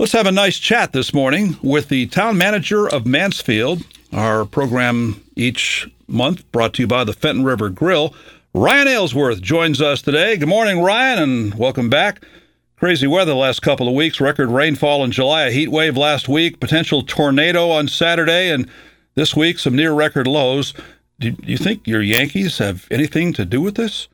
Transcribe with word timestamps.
Let's 0.00 0.12
have 0.12 0.26
a 0.26 0.32
nice 0.32 0.58
chat 0.58 0.92
this 0.92 1.12
morning 1.12 1.58
with 1.62 1.90
the 1.90 2.06
town 2.06 2.38
manager 2.38 2.88
of 2.88 3.04
Mansfield. 3.04 3.84
Our 4.14 4.46
program 4.46 5.22
each 5.36 5.90
month 6.08 6.50
brought 6.52 6.72
to 6.74 6.84
you 6.84 6.86
by 6.86 7.04
the 7.04 7.12
Fenton 7.12 7.44
River 7.44 7.68
Grill. 7.68 8.14
Ryan 8.54 8.88
Aylesworth 8.88 9.42
joins 9.42 9.82
us 9.82 10.00
today. 10.00 10.38
Good 10.38 10.48
morning, 10.48 10.80
Ryan, 10.80 11.22
and 11.22 11.54
welcome 11.54 11.90
back. 11.90 12.24
Crazy 12.78 13.06
weather 13.06 13.32
the 13.32 13.36
last 13.36 13.60
couple 13.60 13.88
of 13.88 13.94
weeks. 13.94 14.22
Record 14.22 14.48
rainfall 14.48 15.04
in 15.04 15.12
July, 15.12 15.42
a 15.42 15.50
heat 15.50 15.68
wave 15.68 15.98
last 15.98 16.30
week, 16.30 16.60
potential 16.60 17.02
tornado 17.02 17.68
on 17.68 17.86
Saturday, 17.86 18.48
and 18.48 18.70
this 19.16 19.36
week 19.36 19.58
some 19.58 19.76
near 19.76 19.92
record 19.92 20.26
lows. 20.26 20.72
Do 21.18 21.36
you 21.42 21.58
think 21.58 21.86
your 21.86 22.00
Yankees 22.00 22.56
have 22.56 22.88
anything 22.90 23.34
to 23.34 23.44
do 23.44 23.60
with 23.60 23.74
this? 23.74 24.08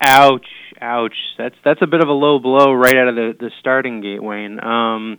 Ouch 0.00 0.48
ouch. 0.82 1.16
That's 1.38 1.54
that's 1.64 1.80
a 1.80 1.86
bit 1.86 2.02
of 2.02 2.08
a 2.08 2.12
low 2.12 2.38
blow 2.38 2.72
right 2.72 2.96
out 2.96 3.08
of 3.08 3.14
the 3.14 3.34
the 3.38 3.50
starting 3.60 4.00
gate, 4.00 4.22
Wayne. 4.22 4.62
Um, 4.62 5.18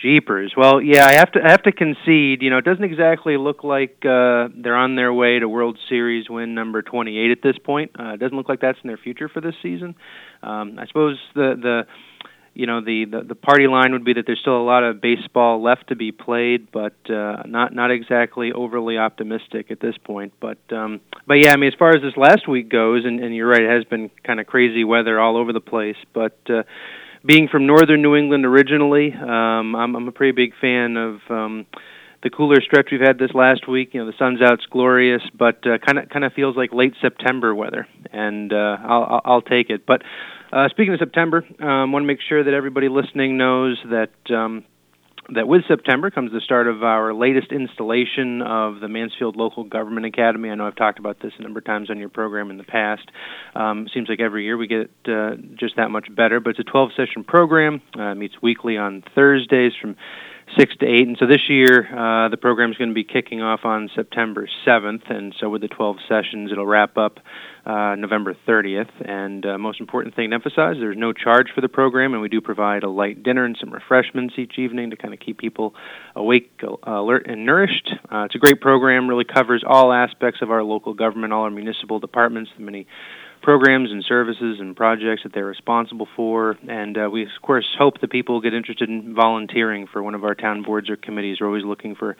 jeepers. 0.00 0.54
Well, 0.56 0.80
yeah, 0.80 1.06
I 1.06 1.14
have 1.14 1.32
to 1.32 1.40
I 1.44 1.50
have 1.50 1.62
to 1.64 1.72
concede. 1.72 2.42
You 2.42 2.50
know, 2.50 2.58
it 2.58 2.64
doesn't 2.64 2.84
exactly 2.84 3.36
look 3.36 3.64
like 3.64 3.96
uh, 4.04 4.48
they're 4.56 4.76
on 4.76 4.96
their 4.96 5.12
way 5.12 5.38
to 5.38 5.48
World 5.48 5.78
Series 5.88 6.28
win 6.28 6.54
number 6.54 6.82
28 6.82 7.30
at 7.30 7.38
this 7.42 7.56
point. 7.58 7.92
Uh, 7.98 8.14
it 8.14 8.20
doesn't 8.20 8.36
look 8.36 8.48
like 8.48 8.60
that's 8.60 8.78
in 8.82 8.88
their 8.88 8.96
future 8.96 9.28
for 9.28 9.40
this 9.40 9.54
season. 9.62 9.94
Um, 10.42 10.78
I 10.78 10.86
suppose 10.86 11.18
the 11.34 11.54
the 11.60 11.86
you 12.54 12.66
know 12.66 12.80
the, 12.80 13.04
the 13.04 13.22
the 13.22 13.34
party 13.34 13.66
line 13.66 13.92
would 13.92 14.04
be 14.04 14.14
that 14.14 14.24
there's 14.26 14.38
still 14.40 14.56
a 14.56 14.62
lot 14.62 14.84
of 14.84 15.00
baseball 15.00 15.62
left 15.62 15.88
to 15.88 15.96
be 15.96 16.12
played, 16.12 16.70
but 16.72 16.94
uh, 17.10 17.42
not 17.46 17.74
not 17.74 17.90
exactly 17.90 18.52
overly 18.52 18.96
optimistic 18.96 19.70
at 19.70 19.80
this 19.80 19.96
point. 20.04 20.32
But 20.40 20.58
um, 20.72 21.00
but 21.26 21.34
yeah, 21.34 21.52
I 21.52 21.56
mean, 21.56 21.68
as 21.68 21.78
far 21.78 21.90
as 21.90 22.02
this 22.02 22.16
last 22.16 22.48
week 22.48 22.68
goes, 22.68 23.04
and, 23.04 23.20
and 23.20 23.34
you're 23.34 23.48
right, 23.48 23.62
it 23.62 23.70
has 23.70 23.84
been 23.84 24.10
kind 24.24 24.40
of 24.40 24.46
crazy 24.46 24.84
weather 24.84 25.20
all 25.20 25.36
over 25.36 25.52
the 25.52 25.60
place. 25.60 25.96
But 26.12 26.38
uh, 26.48 26.62
being 27.26 27.48
from 27.48 27.66
northern 27.66 28.02
New 28.02 28.14
England 28.14 28.46
originally, 28.46 29.12
um, 29.12 29.74
I'm, 29.74 29.96
I'm 29.96 30.08
a 30.08 30.12
pretty 30.12 30.32
big 30.32 30.52
fan 30.60 30.96
of. 30.96 31.20
Um, 31.28 31.66
the 32.22 32.30
cooler 32.30 32.62
stretch 32.62 32.88
we've 32.90 33.02
had 33.02 33.18
this 33.18 33.32
last 33.34 33.68
week. 33.68 33.92
You 33.92 34.00
know, 34.00 34.06
the 34.06 34.16
sun's 34.18 34.40
out, 34.40 34.54
it's 34.54 34.64
glorious, 34.64 35.20
but 35.38 35.62
kind 35.62 35.98
of 35.98 36.08
kind 36.08 36.24
of 36.24 36.32
feels 36.32 36.56
like 36.56 36.72
late 36.72 36.94
September 37.02 37.54
weather, 37.54 37.86
and 38.12 38.50
uh, 38.50 38.78
I'll 38.82 39.20
I'll 39.26 39.42
take 39.42 39.68
it. 39.68 39.84
But 39.84 40.00
uh, 40.54 40.68
speaking 40.68 40.94
of 40.94 41.00
September, 41.00 41.44
I 41.60 41.82
um, 41.82 41.90
want 41.90 42.04
to 42.04 42.06
make 42.06 42.20
sure 42.28 42.44
that 42.44 42.54
everybody 42.54 42.88
listening 42.88 43.36
knows 43.36 43.76
that 43.90 44.34
um, 44.34 44.64
that 45.34 45.48
with 45.48 45.62
September 45.66 46.10
comes 46.10 46.30
the 46.32 46.40
start 46.40 46.68
of 46.68 46.84
our 46.84 47.12
latest 47.12 47.50
installation 47.50 48.40
of 48.42 48.78
the 48.80 48.88
Mansfield 48.88 49.36
Local 49.36 49.64
Government 49.64 50.06
Academy. 50.06 50.50
I 50.50 50.54
know 50.54 50.66
I've 50.66 50.76
talked 50.76 50.98
about 51.00 51.18
this 51.20 51.32
a 51.38 51.42
number 51.42 51.58
of 51.58 51.64
times 51.64 51.90
on 51.90 51.98
your 51.98 52.08
program 52.08 52.50
in 52.50 52.58
the 52.58 52.64
past. 52.64 53.10
Um, 53.56 53.88
seems 53.92 54.08
like 54.08 54.20
every 54.20 54.44
year 54.44 54.56
we 54.56 54.68
get 54.68 54.90
uh, 55.08 55.36
just 55.58 55.76
that 55.76 55.90
much 55.90 56.14
better, 56.14 56.38
but 56.38 56.50
it's 56.50 56.58
a 56.60 56.70
12 56.70 56.90
session 56.96 57.24
program, 57.24 57.80
uh, 57.98 58.14
meets 58.14 58.34
weekly 58.42 58.76
on 58.76 59.02
Thursdays 59.14 59.72
from 59.80 59.96
six 60.58 60.76
to 60.76 60.86
eight. 60.86 61.06
And 61.06 61.16
so 61.18 61.26
this 61.26 61.48
year, 61.48 61.86
uh, 61.90 62.28
the 62.28 62.36
program 62.36 62.70
is 62.70 62.76
going 62.76 62.90
to 62.90 62.94
be 62.94 63.04
kicking 63.04 63.42
off 63.42 63.60
on 63.64 63.90
September 63.94 64.48
7th. 64.66 65.10
And 65.10 65.34
so 65.40 65.48
with 65.48 65.62
the 65.62 65.68
12 65.68 65.96
sessions, 66.08 66.52
it'll 66.52 66.66
wrap 66.66 66.96
up 66.96 67.18
uh, 67.66 67.94
November 67.96 68.36
30th. 68.46 68.90
And 69.08 69.44
uh, 69.46 69.58
most 69.58 69.80
important 69.80 70.14
thing 70.14 70.30
to 70.30 70.34
emphasize, 70.34 70.76
there's 70.78 70.96
no 70.96 71.12
charge 71.12 71.48
for 71.54 71.60
the 71.60 71.68
program, 71.68 72.12
and 72.12 72.22
we 72.22 72.28
do 72.28 72.40
provide 72.40 72.82
a 72.82 72.90
light 72.90 73.22
dinner 73.22 73.44
and 73.44 73.56
some 73.58 73.72
refreshments 73.72 74.34
each 74.38 74.58
evening 74.58 74.90
to 74.90 74.96
kind 74.96 75.14
of 75.14 75.20
keep 75.20 75.38
people 75.38 75.74
awake, 76.14 76.50
uh, 76.62 76.76
alert, 76.86 77.26
and 77.26 77.46
nourished. 77.46 77.90
Uh, 78.12 78.24
it's 78.24 78.34
a 78.34 78.38
great 78.38 78.60
program, 78.60 79.08
really 79.08 79.24
covers 79.24 79.64
all 79.66 79.92
aspects 79.92 80.42
of 80.42 80.50
our 80.50 80.62
local 80.62 80.94
government, 80.94 81.32
all 81.32 81.44
our 81.44 81.50
municipal 81.50 81.98
departments, 81.98 82.50
the 82.56 82.64
many 82.64 82.86
programs 83.44 83.92
and 83.92 84.02
services 84.08 84.56
and 84.58 84.74
projects 84.74 85.22
that 85.22 85.32
they're 85.34 85.44
responsible 85.44 86.08
for. 86.16 86.56
And 86.66 86.96
uh, 86.96 87.10
we, 87.12 87.22
of 87.24 87.28
course, 87.42 87.66
hope 87.78 88.00
that 88.00 88.10
people 88.10 88.40
get 88.40 88.54
interested 88.54 88.88
in 88.88 89.14
volunteering 89.14 89.86
for 89.86 90.02
one 90.02 90.14
of 90.14 90.24
our 90.24 90.34
town 90.34 90.62
boards 90.62 90.88
or 90.88 90.96
committees. 90.96 91.36
We're 91.40 91.48
always 91.48 91.64
looking 91.64 91.94
for 91.94 92.16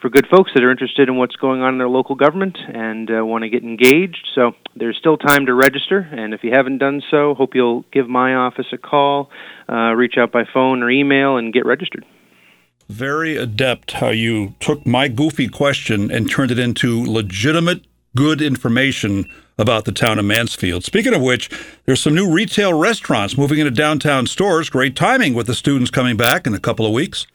for 0.00 0.08
good 0.08 0.26
folks 0.30 0.50
that 0.54 0.62
are 0.62 0.70
interested 0.70 1.10
in 1.10 1.16
what's 1.16 1.36
going 1.36 1.60
on 1.60 1.74
in 1.74 1.78
their 1.78 1.88
local 1.88 2.14
government 2.14 2.56
and 2.72 3.10
uh, 3.10 3.24
want 3.24 3.42
to 3.42 3.50
get 3.50 3.62
engaged. 3.62 4.26
So 4.34 4.52
there's 4.74 4.96
still 4.96 5.18
time 5.18 5.44
to 5.44 5.52
register, 5.52 5.98
and 5.98 6.32
if 6.32 6.42
you 6.42 6.52
haven't 6.52 6.78
done 6.78 7.02
so, 7.10 7.34
hope 7.34 7.54
you'll 7.54 7.84
give 7.92 8.08
my 8.08 8.34
office 8.34 8.64
a 8.72 8.78
call, 8.78 9.30
uh, 9.68 9.92
reach 9.92 10.14
out 10.16 10.32
by 10.32 10.44
phone 10.50 10.82
or 10.82 10.90
email, 10.90 11.36
and 11.36 11.52
get 11.52 11.66
registered. 11.66 12.06
Very 12.88 13.36
adept 13.36 13.92
how 13.92 14.08
you 14.08 14.54
took 14.58 14.86
my 14.86 15.08
goofy 15.08 15.48
question 15.48 16.10
and 16.10 16.30
turned 16.30 16.50
it 16.50 16.58
into 16.58 17.04
legitimate, 17.04 17.84
good 18.16 18.40
information 18.40 19.26
about 19.60 19.84
the 19.84 19.92
town 19.92 20.18
of 20.18 20.24
Mansfield. 20.24 20.82
Speaking 20.84 21.14
of 21.14 21.22
which, 21.22 21.50
there's 21.84 22.00
some 22.00 22.14
new 22.14 22.32
retail 22.32 22.72
restaurants 22.72 23.36
moving 23.36 23.58
into 23.58 23.70
downtown 23.70 24.26
Storrs. 24.26 24.70
Great 24.70 24.96
timing 24.96 25.34
with 25.34 25.46
the 25.46 25.54
students 25.54 25.90
coming 25.90 26.16
back 26.16 26.46
in 26.46 26.54
a 26.54 26.58
couple 26.58 26.86
of 26.86 26.92
weeks. 26.92 27.26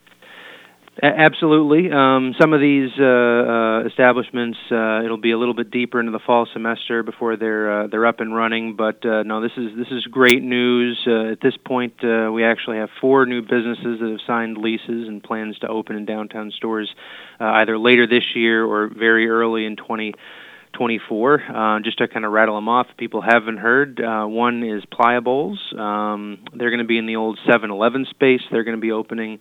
Absolutely. 1.04 1.92
Um, 1.92 2.34
some 2.40 2.54
of 2.54 2.62
these 2.62 2.90
uh, 2.98 3.04
uh, 3.04 3.84
establishments, 3.86 4.58
uh, 4.72 5.04
it'll 5.04 5.18
be 5.18 5.32
a 5.32 5.38
little 5.38 5.54
bit 5.54 5.70
deeper 5.70 6.00
into 6.00 6.14
the 6.14 6.22
fall 6.26 6.48
semester 6.54 7.04
before 7.04 7.36
they're 7.36 7.84
uh, 7.84 7.88
they're 7.88 8.06
up 8.06 8.22
and 8.22 8.34
running. 8.34 8.78
But 8.78 9.06
uh, 9.06 9.24
no, 9.24 9.42
this 9.42 9.52
is 9.58 9.78
this 9.78 9.90
is 9.92 10.06
great 10.06 10.42
news. 10.42 10.98
Uh, 11.06 11.34
at 11.34 11.42
this 11.42 11.56
point, 11.58 11.96
we 12.02 12.46
actually 12.46 12.78
have 12.78 12.90
four 13.02 13.26
new 13.26 13.42
businesses 13.42 14.00
that 14.00 14.10
have 14.10 14.22
signed 14.26 14.58
leases 14.58 15.10
and 15.10 15.22
plans 15.22 15.60
to 15.60 15.68
open 15.68 15.98
in 15.98 16.06
downtown 16.06 16.52
Storrs 16.56 16.90
either 17.42 17.78
later 17.78 18.08
this 18.08 18.24
year 18.34 18.64
or 18.66 18.88
very 18.88 19.28
early 19.28 19.66
in 19.66 19.76
20. 19.76 20.14
24. 20.76 21.42
Uh, 21.44 21.80
just 21.82 21.98
to 21.98 22.08
kind 22.08 22.26
of 22.26 22.32
rattle 22.32 22.56
them 22.56 22.70
off, 22.70 22.88
people 22.98 23.22
haven't 23.22 23.58
heard. 23.58 24.00
Uh, 24.00 24.26
one 24.26 24.64
is 24.64 24.84
Pliables. 24.86 25.58
Um, 25.78 26.40
they're 26.54 26.70
going 26.70 26.80
to 26.80 26.88
be 26.88 26.98
in 26.98 27.06
the 27.06 27.16
old 27.16 27.40
7-Eleven 27.48 28.06
space. 28.10 28.42
They're 28.52 28.64
going 28.64 28.78
to 28.78 28.82
be 28.82 28.92
opening 28.92 29.40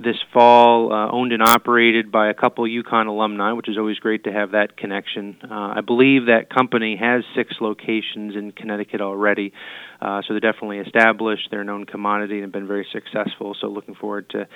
this 0.00 0.16
fall, 0.32 0.92
uh, 0.92 1.10
owned 1.10 1.32
and 1.32 1.42
operated 1.42 2.12
by 2.12 2.28
a 2.28 2.34
couple 2.34 2.64
UConn 2.64 3.08
alumni, 3.08 3.52
which 3.52 3.68
is 3.68 3.76
always 3.76 3.98
great 3.98 4.24
to 4.24 4.32
have 4.32 4.52
that 4.52 4.76
connection. 4.76 5.36
Uh, 5.42 5.74
I 5.76 5.80
believe 5.80 6.26
that 6.26 6.48
company 6.54 6.96
has 6.96 7.24
six 7.34 7.54
locations 7.60 8.36
in 8.36 8.52
Connecticut 8.52 9.00
already, 9.00 9.52
uh, 10.00 10.22
so 10.22 10.34
they're 10.34 10.52
definitely 10.52 10.78
established. 10.78 11.48
They're 11.50 11.62
a 11.62 11.64
known 11.64 11.84
commodity 11.84 12.34
and 12.34 12.42
have 12.44 12.52
been 12.52 12.68
very 12.68 12.86
successful. 12.92 13.56
So 13.60 13.66
looking 13.66 13.96
forward 13.96 14.30
to 14.30 14.46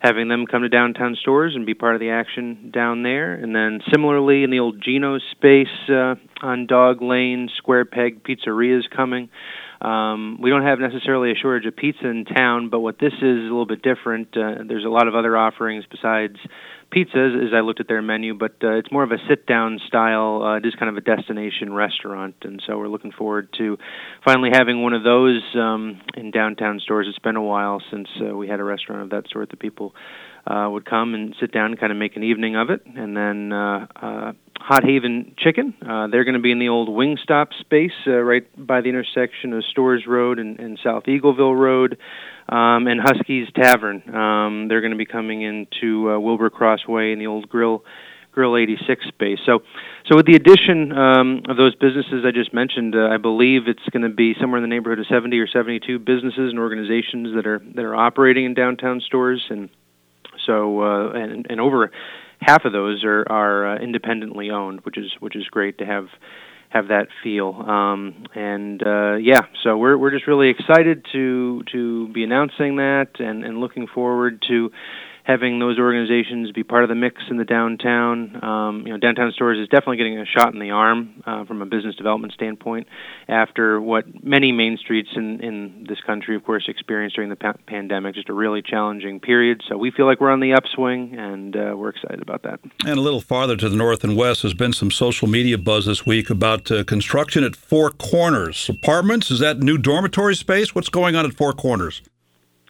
having 0.00 0.28
them 0.28 0.46
come 0.46 0.62
to 0.62 0.68
downtown 0.68 1.16
Storrs 1.20 1.54
and 1.54 1.64
be 1.64 1.74
part 1.74 1.94
of 1.94 2.00
the 2.00 2.10
action 2.10 2.70
down 2.72 3.02
there. 3.02 3.34
And 3.34 3.54
then 3.54 3.80
similarly 3.90 4.42
in 4.42 4.50
the 4.50 4.58
old 4.60 4.82
Gino 4.82 5.18
space 5.30 5.68
uh, 5.88 6.16
on 6.42 6.66
Dog 6.66 7.00
Lane, 7.00 7.48
Square 7.56 7.86
Peg 7.86 8.22
Pizzeria 8.22 8.78
is 8.78 8.86
coming. 8.94 9.30
Um, 9.80 10.38
we 10.42 10.50
don't 10.50 10.64
have 10.64 10.78
necessarily 10.78 11.32
a 11.32 11.34
shortage 11.34 11.66
of 11.66 11.74
pizza 11.74 12.06
in 12.06 12.26
town, 12.26 12.68
but 12.68 12.80
what 12.80 12.98
this 12.98 13.14
is, 13.14 13.22
is 13.22 13.22
a 13.22 13.52
little 13.52 13.66
bit 13.66 13.82
different. 13.82 14.36
Uh, 14.36 14.62
there's 14.66 14.84
a 14.84 14.90
lot 14.90 15.08
of 15.08 15.14
other 15.14 15.36
offerings 15.36 15.84
besides 15.90 16.36
pizzas 16.90 17.46
as 17.46 17.54
I 17.54 17.60
looked 17.60 17.80
at 17.80 17.88
their 17.88 18.02
menu, 18.02 18.34
but 18.34 18.56
uh, 18.62 18.72
it's 18.72 18.90
more 18.92 19.04
of 19.04 19.12
a 19.12 19.16
sit 19.28 19.46
down 19.46 19.80
style. 19.86 20.42
Uh, 20.42 20.56
it 20.58 20.66
is 20.66 20.74
kind 20.74 20.90
of 20.90 20.96
a 20.96 21.00
destination 21.00 21.72
restaurant, 21.72 22.34
and 22.42 22.62
so 22.66 22.76
we're 22.76 22.88
looking 22.88 23.12
forward 23.12 23.48
to 23.58 23.78
finally 24.24 24.50
having 24.52 24.82
one 24.82 24.92
of 24.92 25.02
those 25.02 25.42
um, 25.54 26.00
in 26.14 26.30
downtown 26.30 26.80
Storrs. 26.80 27.06
It's 27.08 27.18
been 27.18 27.36
a 27.36 27.42
while 27.42 27.80
since 27.90 28.08
uh, 28.20 28.34
we 28.36 28.48
had 28.48 28.60
a 28.60 28.64
restaurant 28.64 29.02
of 29.02 29.10
that 29.10 29.30
sort 29.30 29.50
that 29.50 29.60
people 29.60 29.94
uh, 30.46 30.68
would 30.70 30.84
come 30.84 31.14
and 31.14 31.34
sit 31.40 31.52
down 31.52 31.66
and 31.66 31.80
kind 31.80 31.92
of 31.92 31.98
make 31.98 32.16
an 32.16 32.24
evening 32.24 32.56
of 32.56 32.70
it, 32.70 32.82
and 32.84 33.16
then 33.16 33.52
uh, 33.52 33.86
uh, 33.96 34.32
Hot 34.60 34.84
Haven 34.84 35.34
Chicken. 35.38 35.74
Uh, 35.80 36.06
they're 36.08 36.24
going 36.24 36.34
to 36.34 36.40
be 36.40 36.52
in 36.52 36.58
the 36.58 36.68
old 36.68 36.88
Wingstop 36.88 37.48
space 37.58 37.92
uh, 38.06 38.12
right 38.12 38.44
by 38.56 38.82
the 38.82 38.88
intersection 38.88 39.52
of 39.52 39.64
Storrs 39.70 40.04
Road 40.06 40.38
and, 40.38 40.60
and 40.60 40.78
South 40.84 41.04
Eagleville 41.04 41.58
Road. 41.58 41.98
Um, 42.48 42.86
and 42.86 43.00
Husky's 43.00 43.48
Tavern. 43.54 44.02
Um, 44.14 44.68
they're 44.68 44.80
going 44.80 44.90
to 44.92 44.98
be 44.98 45.06
coming 45.06 45.42
into 45.42 46.10
uh, 46.10 46.18
Wilbur 46.18 46.50
Crossway 46.50 47.12
in 47.12 47.18
the 47.18 47.26
old 47.26 47.48
Grill 47.48 47.84
Grill 48.32 48.56
86 48.56 49.06
space. 49.08 49.38
So, 49.44 49.60
so 50.08 50.16
with 50.16 50.26
the 50.26 50.34
addition 50.34 50.92
um, 50.92 51.42
of 51.48 51.56
those 51.56 51.74
businesses 51.74 52.24
I 52.24 52.30
just 52.30 52.54
mentioned, 52.54 52.94
uh, 52.94 53.08
I 53.08 53.16
believe 53.16 53.62
it's 53.66 53.82
going 53.92 54.02
to 54.02 54.08
be 54.08 54.34
somewhere 54.40 54.58
in 54.58 54.62
the 54.62 54.72
neighborhood 54.72 55.00
of 55.00 55.06
70 55.08 55.36
or 55.38 55.48
72 55.48 55.98
businesses 55.98 56.50
and 56.50 56.58
organizations 56.58 57.34
that 57.34 57.46
are 57.46 57.58
that 57.74 57.84
are 57.84 57.96
operating 57.96 58.44
in 58.44 58.54
downtown 58.54 59.00
Storrs, 59.00 59.44
and 59.50 59.68
so 60.46 60.80
uh, 60.82 61.10
and, 61.10 61.46
and 61.50 61.60
over 61.60 61.90
half 62.40 62.64
of 62.64 62.72
those 62.72 63.04
are 63.04 63.24
are 63.30 63.76
uh, 63.76 63.78
independently 63.78 64.50
owned, 64.50 64.80
which 64.82 64.98
is 64.98 65.10
which 65.20 65.36
is 65.36 65.44
great 65.50 65.78
to 65.78 65.86
have 65.86 66.06
have 66.70 66.88
that 66.88 67.08
feel. 67.22 67.48
Um, 67.54 68.26
and 68.34 68.82
uh, 68.84 69.14
yeah, 69.16 69.42
so 69.62 69.76
we're 69.76 69.96
we're 69.96 70.12
just 70.12 70.26
really 70.26 70.48
excited 70.48 71.04
to 71.12 71.62
to 71.72 72.08
be 72.12 72.24
announcing 72.24 72.76
that 72.76 73.08
and 73.18 73.44
and 73.44 73.58
looking 73.58 73.86
forward 73.86 74.42
to 74.48 74.70
having 75.24 75.58
those 75.58 75.78
organizations 75.78 76.50
be 76.52 76.62
part 76.62 76.82
of 76.82 76.88
the 76.88 76.94
mix 76.94 77.22
in 77.30 77.36
the 77.36 77.44
downtown. 77.44 78.42
Um, 78.42 78.82
you 78.86 78.92
know, 78.92 78.98
downtown 78.98 79.32
Storrs 79.32 79.58
is 79.58 79.68
definitely 79.68 79.98
getting 79.98 80.18
a 80.18 80.26
shot 80.26 80.52
in 80.52 80.60
the 80.60 80.70
arm 80.70 81.22
uh, 81.26 81.44
from 81.44 81.62
a 81.62 81.66
business 81.66 81.94
development 81.96 82.32
standpoint 82.32 82.86
after 83.28 83.80
what 83.80 84.24
many 84.24 84.52
main 84.52 84.76
streets 84.76 85.10
in 85.14 85.40
in 85.40 85.86
this 85.88 85.98
country, 86.06 86.36
of 86.36 86.44
course, 86.44 86.64
experienced 86.68 87.16
during 87.16 87.30
the 87.30 87.36
pa- 87.36 87.54
pandemic. 87.66 88.14
Just 88.14 88.28
a 88.28 88.34
really 88.34 88.62
challenging 88.62 89.20
period. 89.20 89.62
So 89.68 89.76
we 89.76 89.90
feel 89.90 90.06
like 90.06 90.20
we're 90.20 90.30
on 90.30 90.40
the 90.40 90.52
upswing, 90.54 91.14
and 91.16 91.56
uh, 91.56 91.74
we're 91.76 91.90
excited 91.90 92.22
about 92.22 92.42
that. 92.42 92.60
And 92.84 92.98
a 92.98 93.02
little 93.02 93.20
farther 93.20 93.56
to 93.56 93.68
the 93.68 93.76
north 93.76 94.04
and 94.04 94.16
west, 94.16 94.42
there's 94.42 94.54
been 94.54 94.72
some 94.72 94.90
social 94.90 95.28
media 95.28 95.58
buzz 95.58 95.86
this 95.86 96.06
week 96.06 96.30
about 96.30 96.70
uh, 96.70 96.84
construction 96.84 97.44
at 97.44 97.56
Four 97.56 97.90
Corners 97.90 98.68
apartments. 98.68 99.30
Is 99.30 99.38
that 99.40 99.58
new 99.58 99.78
dormitory 99.78 100.34
space? 100.34 100.74
What's 100.74 100.88
going 100.88 101.16
on 101.16 101.26
at 101.26 101.34
Four 101.34 101.52
Corners? 101.52 102.02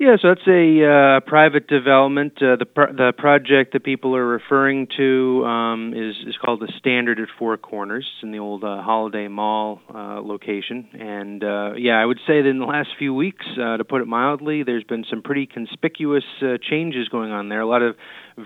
Yeah, 0.00 0.16
so 0.18 0.28
that's 0.28 0.48
a 0.48 0.82
uh, 0.82 1.20
private 1.28 1.66
development. 1.68 2.32
Uh, 2.40 2.56
the 2.56 2.64
pro- 2.64 2.90
the 2.90 3.12
project 3.18 3.74
that 3.74 3.84
people 3.84 4.16
are 4.16 4.26
referring 4.26 4.88
to 4.96 5.44
um, 5.44 5.92
is 5.92 6.16
is 6.26 6.38
called 6.42 6.60
the 6.60 6.72
Standard 6.78 7.20
at 7.20 7.28
Four 7.38 7.58
Corners. 7.58 8.08
It's 8.16 8.22
in 8.22 8.32
the 8.32 8.38
old 8.38 8.64
uh, 8.64 8.80
Holiday 8.80 9.28
Mall 9.28 9.78
uh, 9.94 10.22
location, 10.22 10.88
and 10.94 11.44
uh, 11.44 11.72
yeah, 11.76 12.00
I 12.00 12.06
would 12.06 12.16
say 12.26 12.40
that 12.40 12.48
in 12.48 12.58
the 12.58 12.64
last 12.64 12.88
few 12.98 13.12
weeks, 13.12 13.44
uh, 13.60 13.76
to 13.76 13.84
put 13.84 14.00
it 14.00 14.06
mildly, 14.06 14.62
there's 14.62 14.84
been 14.84 15.04
some 15.10 15.20
pretty 15.20 15.44
conspicuous 15.44 16.24
changes 16.62 17.10
going 17.10 17.30
on 17.30 17.50
there. 17.50 17.60
A 17.60 17.66
lot 17.66 17.82
of 17.82 17.94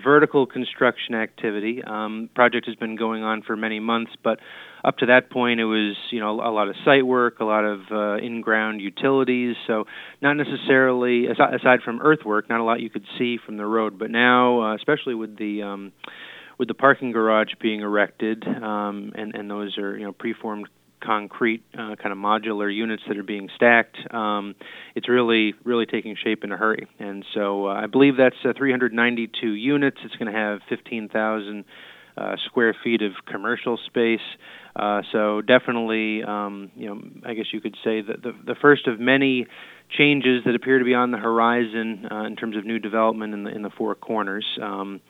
vertical 0.03 0.45
construction 0.45 1.15
activity. 1.15 1.83
Um, 1.83 2.29
project 2.35 2.67
has 2.67 2.75
been 2.75 2.95
going 2.95 3.23
on 3.23 3.41
for 3.41 3.55
many 3.55 3.79
months, 3.79 4.11
but 4.23 4.39
up 4.83 4.97
to 4.97 5.07
that 5.07 5.29
point, 5.29 5.59
it 5.59 5.65
was 5.65 5.95
you 6.11 6.19
know 6.19 6.31
a 6.31 6.51
lot 6.51 6.67
of 6.67 6.75
site 6.85 7.05
work, 7.05 7.39
a 7.39 7.45
lot 7.45 7.63
of 7.65 7.81
uh, 7.91 8.17
in-ground 8.17 8.81
utilities. 8.81 9.55
So 9.67 9.85
not 10.21 10.33
necessarily 10.33 11.27
aside 11.27 11.81
from 11.83 12.01
earthwork, 12.01 12.49
not 12.49 12.59
a 12.59 12.63
lot 12.63 12.81
you 12.81 12.89
could 12.89 13.05
see 13.17 13.37
from 13.43 13.57
the 13.57 13.65
road. 13.65 13.97
But 13.97 14.11
now, 14.11 14.61
uh, 14.61 14.75
especially 14.75 15.15
with 15.15 15.37
the 15.37 15.63
um, 15.63 15.91
with 16.57 16.67
the 16.67 16.73
parking 16.73 17.11
garage 17.11 17.53
being 17.61 17.81
erected, 17.81 18.45
um, 18.47 19.11
and 19.15 19.35
and 19.35 19.49
those 19.49 19.77
are 19.77 19.97
you 19.97 20.05
know 20.05 20.13
preformed 20.13 20.67
concrete 21.03 21.63
uh, 21.73 21.95
kind 21.95 22.11
of 22.11 22.17
modular 22.17 22.73
units 22.73 23.03
that 23.07 23.17
are 23.17 23.23
being 23.23 23.49
stacked. 23.55 23.97
Um, 24.13 24.55
it's 24.95 25.09
really, 25.09 25.53
really 25.63 25.85
taking 25.85 26.15
shape 26.21 26.43
in 26.43 26.51
a 26.51 26.57
hurry. 26.57 26.87
And 26.99 27.25
so 27.33 27.67
uh, 27.67 27.73
I 27.73 27.87
believe 27.87 28.17
that's 28.17 28.35
uh, 28.43 28.53
392 28.57 29.47
units. 29.47 29.97
It's 30.03 30.15
going 30.15 30.31
to 30.31 30.37
have 30.37 30.59
15,000 30.69 31.65
uh, 32.17 32.35
square 32.45 32.75
feet 32.83 33.01
of 33.01 33.11
commercial 33.25 33.77
space. 33.85 34.21
Uh, 34.75 35.01
so 35.11 35.41
definitely, 35.41 36.23
um, 36.23 36.71
you 36.75 36.87
know, 36.87 37.01
I 37.25 37.33
guess 37.33 37.45
you 37.51 37.61
could 37.61 37.75
say 37.83 38.01
that 38.01 38.21
the, 38.21 38.33
the 38.45 38.55
first 38.55 38.87
of 38.87 38.99
many 38.99 39.47
changes 39.89 40.43
that 40.45 40.55
appear 40.55 40.79
to 40.79 40.85
be 40.85 40.93
on 40.93 41.11
the 41.11 41.17
horizon 41.17 42.07
uh, 42.09 42.23
in 42.23 42.35
terms 42.35 42.57
of 42.57 42.65
new 42.65 42.79
development 42.79 43.33
in 43.33 43.43
the 43.43 43.51
in 43.51 43.61
the 43.61 43.69
four 43.69 43.95
corners. 43.95 44.45
Um, 44.61 45.01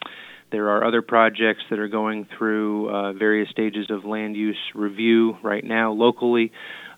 there 0.55 0.69
are 0.69 0.85
other 0.85 1.01
projects 1.01 1.63
that 1.69 1.79
are 1.79 1.89
going 1.89 2.25
through 2.37 2.89
uh, 2.89 3.11
various 3.11 3.49
stages 3.49 3.87
of 3.89 4.05
land 4.05 4.37
use 4.37 4.55
review 4.73 5.35
right 5.43 5.65
now 5.65 5.91
locally, 5.91 6.49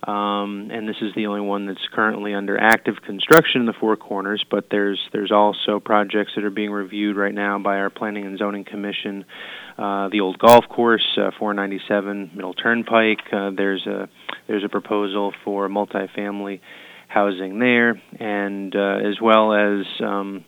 um, 0.04 0.70
and 0.72 0.88
this 0.88 0.98
is 1.02 1.12
the 1.16 1.26
only 1.26 1.42
one 1.42 1.66
that's 1.66 1.82
currently 1.92 2.36
under 2.36 2.56
active 2.56 2.98
construction 3.04 3.62
in 3.62 3.66
the 3.66 3.74
Four 3.74 3.96
Corners. 3.96 4.46
But 4.52 4.66
there's 4.70 5.00
there's 5.12 5.32
also 5.32 5.80
projects 5.80 6.34
that 6.36 6.44
are 6.44 6.52
being 6.52 6.70
reviewed 6.70 7.18
right 7.18 7.34
now 7.34 7.58
by 7.58 7.78
our 7.78 7.90
Planning 7.90 8.28
and 8.28 8.38
Zoning 8.38 8.64
Commission. 8.64 9.26
Uh, 9.76 10.10
the 10.10 10.20
old 10.22 10.38
golf 10.38 10.66
course, 10.70 11.18
uh, 11.18 11.32
497 11.40 12.34
Middle 12.36 12.54
Turnpike. 12.54 13.22
Uh, 13.34 13.50
there's 13.58 13.88
a 13.88 14.08
there's 14.48 14.64
a 14.64 14.70
proposal 14.70 15.34
for 15.44 15.68
multifamily 15.68 16.60
housing 17.08 17.58
there, 17.58 18.00
and 18.20 18.76
uh, 18.76 18.98
as 19.04 19.20
well 19.20 19.54
as 19.54 19.84
um, 20.06 20.46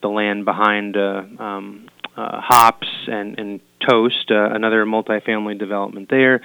the 0.00 0.08
land 0.08 0.44
behind 0.44 0.96
uh, 0.96 1.22
um, 1.42 1.88
uh, 2.16 2.40
hops 2.40 2.88
and, 3.06 3.38
and 3.38 3.60
toast, 3.88 4.30
uh, 4.30 4.50
another 4.50 4.84
multifamily 4.84 5.58
development 5.58 6.08
there, 6.08 6.40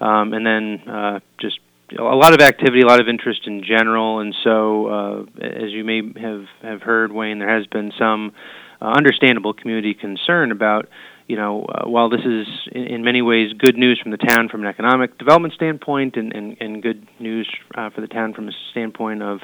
um, 0.00 0.32
and 0.32 0.44
then 0.44 0.88
uh, 0.88 1.20
just 1.40 1.58
a 1.98 2.02
lot 2.02 2.32
of 2.32 2.40
activity, 2.40 2.80
a 2.80 2.86
lot 2.86 3.00
of 3.00 3.08
interest 3.08 3.42
in 3.46 3.62
general, 3.64 4.20
and 4.20 4.34
so 4.42 4.86
uh, 4.86 5.22
as 5.40 5.70
you 5.70 5.84
may 5.84 6.02
have 6.20 6.46
have 6.62 6.82
heard, 6.82 7.12
Wayne, 7.12 7.38
there 7.38 7.54
has 7.54 7.66
been 7.66 7.92
some 7.98 8.32
uh, 8.80 8.86
understandable 8.86 9.52
community 9.52 9.94
concern 9.94 10.52
about 10.52 10.88
you 11.32 11.38
know, 11.38 11.64
uh, 11.64 11.88
while 11.88 12.10
this 12.10 12.20
is 12.26 12.46
in, 12.72 12.82
in, 12.82 13.04
many 13.04 13.22
ways 13.22 13.54
good 13.54 13.78
news 13.78 13.98
from 13.98 14.10
the 14.10 14.18
town 14.18 14.50
from 14.50 14.60
an 14.60 14.66
economic 14.66 15.16
development 15.16 15.54
standpoint, 15.54 16.16
and, 16.16 16.30
and, 16.34 16.58
and 16.60 16.82
good 16.82 17.08
news 17.18 17.48
uh, 17.74 17.88
for 17.88 18.02
the 18.02 18.06
town 18.06 18.34
from 18.34 18.48
a 18.48 18.52
standpoint 18.70 19.22
of 19.22 19.40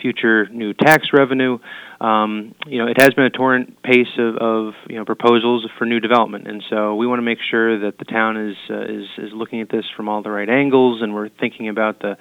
future 0.00 0.48
new 0.48 0.74
tax 0.74 1.10
revenue, 1.12 1.60
um, 2.00 2.56
you 2.66 2.78
know, 2.78 2.88
it 2.88 3.00
has 3.00 3.10
been 3.10 3.24
a 3.24 3.30
torrent 3.30 3.80
pace 3.84 4.18
of, 4.18 4.34
of 4.38 4.74
you 4.88 4.96
know 4.96 5.04
proposals 5.04 5.64
for 5.78 5.84
new 5.84 6.00
development, 6.00 6.48
and 6.48 6.64
so 6.68 6.96
we 6.96 7.06
want 7.06 7.18
to 7.18 7.24
make 7.24 7.38
sure 7.48 7.78
that 7.86 7.98
the 7.98 8.04
town 8.04 8.36
is 8.36 8.56
uh, 8.68 8.82
is 8.82 9.06
is 9.18 9.30
looking 9.32 9.60
at 9.60 9.68
this 9.70 9.84
from 9.96 10.08
all 10.08 10.24
the 10.24 10.30
right 10.30 10.50
angles, 10.50 11.02
and 11.02 11.14
we're 11.14 11.28
thinking 11.28 11.68
about 11.68 12.00
the 12.00 12.16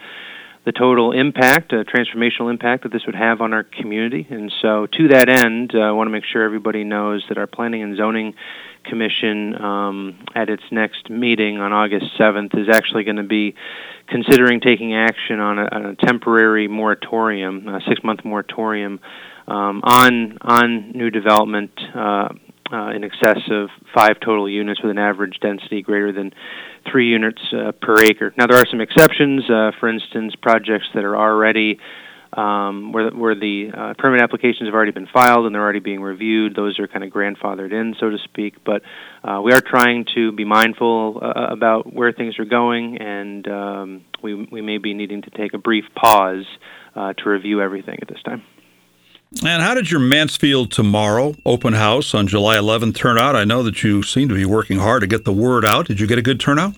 the 0.68 0.74
total 0.74 1.14
impact, 1.14 1.72
uh, 1.72 1.86
transformational 1.86 2.52
impact 2.52 2.84
that 2.84 2.92
this 2.92 3.06
would 3.06 3.16
have 3.16 3.40
on 3.40 3.54
our 3.54 3.64
community. 3.64 4.28
And 4.30 4.52
so, 4.62 4.86
to 4.86 5.08
that 5.08 5.30
end, 5.30 5.72
uh, 5.74 5.80
I 5.80 5.92
want 5.94 6.08
to 6.08 6.12
make 6.12 6.26
sure 6.26 6.44
everybody 6.44 6.84
knows 6.84 7.24
that 7.30 7.38
our 7.38 7.48
Planning 7.48 7.84
and 7.84 7.96
Zoning 7.96 8.34
Commission, 8.84 9.56
um, 9.64 10.20
at 10.36 10.50
its 10.50 10.64
next 10.70 11.10
meeting 11.10 11.58
on 11.58 11.72
August 11.72 12.08
7th, 12.20 12.60
is 12.60 12.68
actually 12.68 13.06
going 13.06 13.16
to 13.16 13.24
be 13.24 13.56
considering 14.10 14.60
taking 14.60 14.94
action 14.94 15.40
on 15.40 15.58
a, 15.58 15.70
on 15.72 15.86
a 15.86 15.96
temporary 15.96 16.68
moratorium, 16.68 17.70
a 17.70 17.80
six-month 17.88 18.26
moratorium 18.26 19.00
um, 19.48 19.80
on 19.86 20.38
on 20.42 20.92
new 20.92 21.10
development. 21.10 21.72
Uh, 21.96 22.28
uh, 22.72 22.90
in 22.90 23.04
excess 23.04 23.40
of 23.50 23.70
five 23.94 24.20
total 24.20 24.50
units 24.50 24.82
with 24.82 24.92
an 24.92 24.98
average 24.98 25.38
density 25.42 25.82
greater 25.82 26.12
than 26.12 26.34
three 26.92 27.10
units 27.10 27.42
uh, 27.54 27.72
per 27.82 28.02
acre. 28.04 28.34
Now, 28.38 28.48
there 28.48 28.58
are 28.58 28.66
some 28.70 28.82
exceptions. 28.82 29.50
Uh, 29.50 29.72
for 29.80 29.90
instance, 29.90 30.34
projects 30.42 30.88
that 30.94 31.04
are 31.04 31.16
already 31.16 31.80
um, 32.34 32.92
where, 32.92 33.10
where 33.12 33.36
the 33.36 33.70
uh, 33.76 33.94
permit 33.98 34.22
applications 34.22 34.68
have 34.68 34.74
already 34.74 34.92
been 34.92 35.08
filed 35.08 35.46
and 35.46 35.56
they're 35.56 35.62
already 35.62 35.80
being 35.80 36.02
reviewed. 36.02 36.56
Those 36.56 36.78
are 36.78 36.88
kind 36.88 37.06
of 37.06 37.12
grandfathered 37.12 37.72
in, 37.72 37.96
so 38.00 38.10
to 38.10 38.18
speak. 38.26 38.56
But 38.66 38.82
uh, 39.24 39.42
we 39.42 39.54
are 39.54 39.62
trying 39.62 40.06
to 40.16 40.34
be 40.34 40.44
mindful 40.44 41.22
uh, 41.22 41.54
about 41.54 41.94
where 41.94 42.12
things 42.12 42.38
are 42.38 42.46
going, 42.46 42.98
and 42.98 43.48
um, 43.48 44.06
we, 44.22 44.34
we 44.52 44.62
may 44.62 44.78
be 44.78 44.94
needing 44.94 45.22
to 45.22 45.30
take 45.30 45.54
a 45.54 45.58
brief 45.58 45.86
pause 45.96 46.46
to 46.96 47.30
review 47.30 47.62
everything 47.62 48.00
at 48.02 48.08
this 48.08 48.18
time. 48.26 48.42
And 49.32 49.62
how 49.62 49.74
did 49.74 49.92
your 49.92 50.00
Mansfield 50.00 50.72
Tomorrow 50.72 51.36
open 51.46 51.74
house 51.74 52.14
on 52.14 52.28
July 52.28 52.56
11th 52.56 52.96
turn 52.96 53.18
out? 53.18 53.36
I 53.36 53.44
know 53.44 53.62
that 53.64 53.84
you 53.84 54.02
seem 54.02 54.30
to 54.30 54.36
be 54.36 54.46
working 54.46 54.80
hard 54.80 55.02
to 55.02 55.08
get 55.08 55.26
the 55.26 55.34
word 55.34 55.66
out. 55.66 55.88
Did 55.88 56.00
you 56.00 56.08
get 56.08 56.18
a 56.18 56.22
good 56.22 56.40
turnout? 56.40 56.76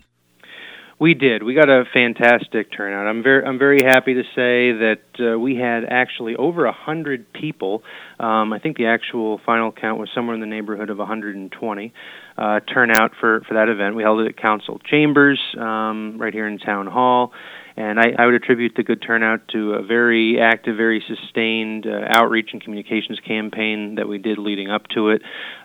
We 0.98 1.14
did. 1.14 1.44
We 1.44 1.54
got 1.54 1.70
a 1.70 1.86
fantastic 1.94 2.76
turnout. 2.76 3.06
I'm 3.06 3.22
very, 3.22 3.46
I'm 3.46 3.60
very 3.60 3.84
happy 3.84 4.16
to 4.16 4.24
say 4.36 4.72
that 4.72 5.00
uh, 5.20 5.40
we 5.40 5.56
had 5.56 5.86
actually 5.86 6.36
over 6.36 6.66
a 6.66 6.74
hundred 6.74 7.32
people. 7.32 7.84
Um, 8.20 8.52
I 8.52 8.58
think 8.60 8.78
the 8.78 8.88
actual 8.88 9.40
final 9.46 9.72
count 9.72 10.00
was 10.00 10.10
somewhere 10.14 10.34
in 10.34 10.42
the 10.42 10.48
neighborhood 10.48 10.90
of 10.90 10.98
120 10.98 11.94
uh, 12.38 12.60
turnout 12.62 13.12
for 13.22 13.42
for 13.48 13.54
that 13.54 13.70
event. 13.70 13.96
We 13.96 14.04
held 14.04 14.22
it 14.22 14.28
at 14.28 14.38
Council 14.38 14.80
Chambers 14.80 15.40
um, 15.58 16.18
right 16.18 16.34
here 16.34 16.48
in 16.48 16.58
Town 16.58 16.88
Hall. 16.88 17.32
And 17.80 17.98
I, 17.98 18.12
I 18.20 18.26
would 18.26 18.36
attribute 18.36 18.74
the 18.76 18.84
good 18.84 19.02
turnout 19.02 19.48
to 19.54 19.76
a 19.76 19.82
very 19.82 20.38
active, 20.38 20.76
very 20.76 21.02
sustained 21.08 21.88
uh, 21.88 22.02
outreach 22.10 22.50
and 22.52 22.62
communications 22.62 23.22
campaign 23.26 23.96
that 23.96 24.06
we 24.06 24.18
did 24.18 24.38
leading 24.38 24.70
up 24.70 24.88
to 24.96 25.12
it, 25.12 25.22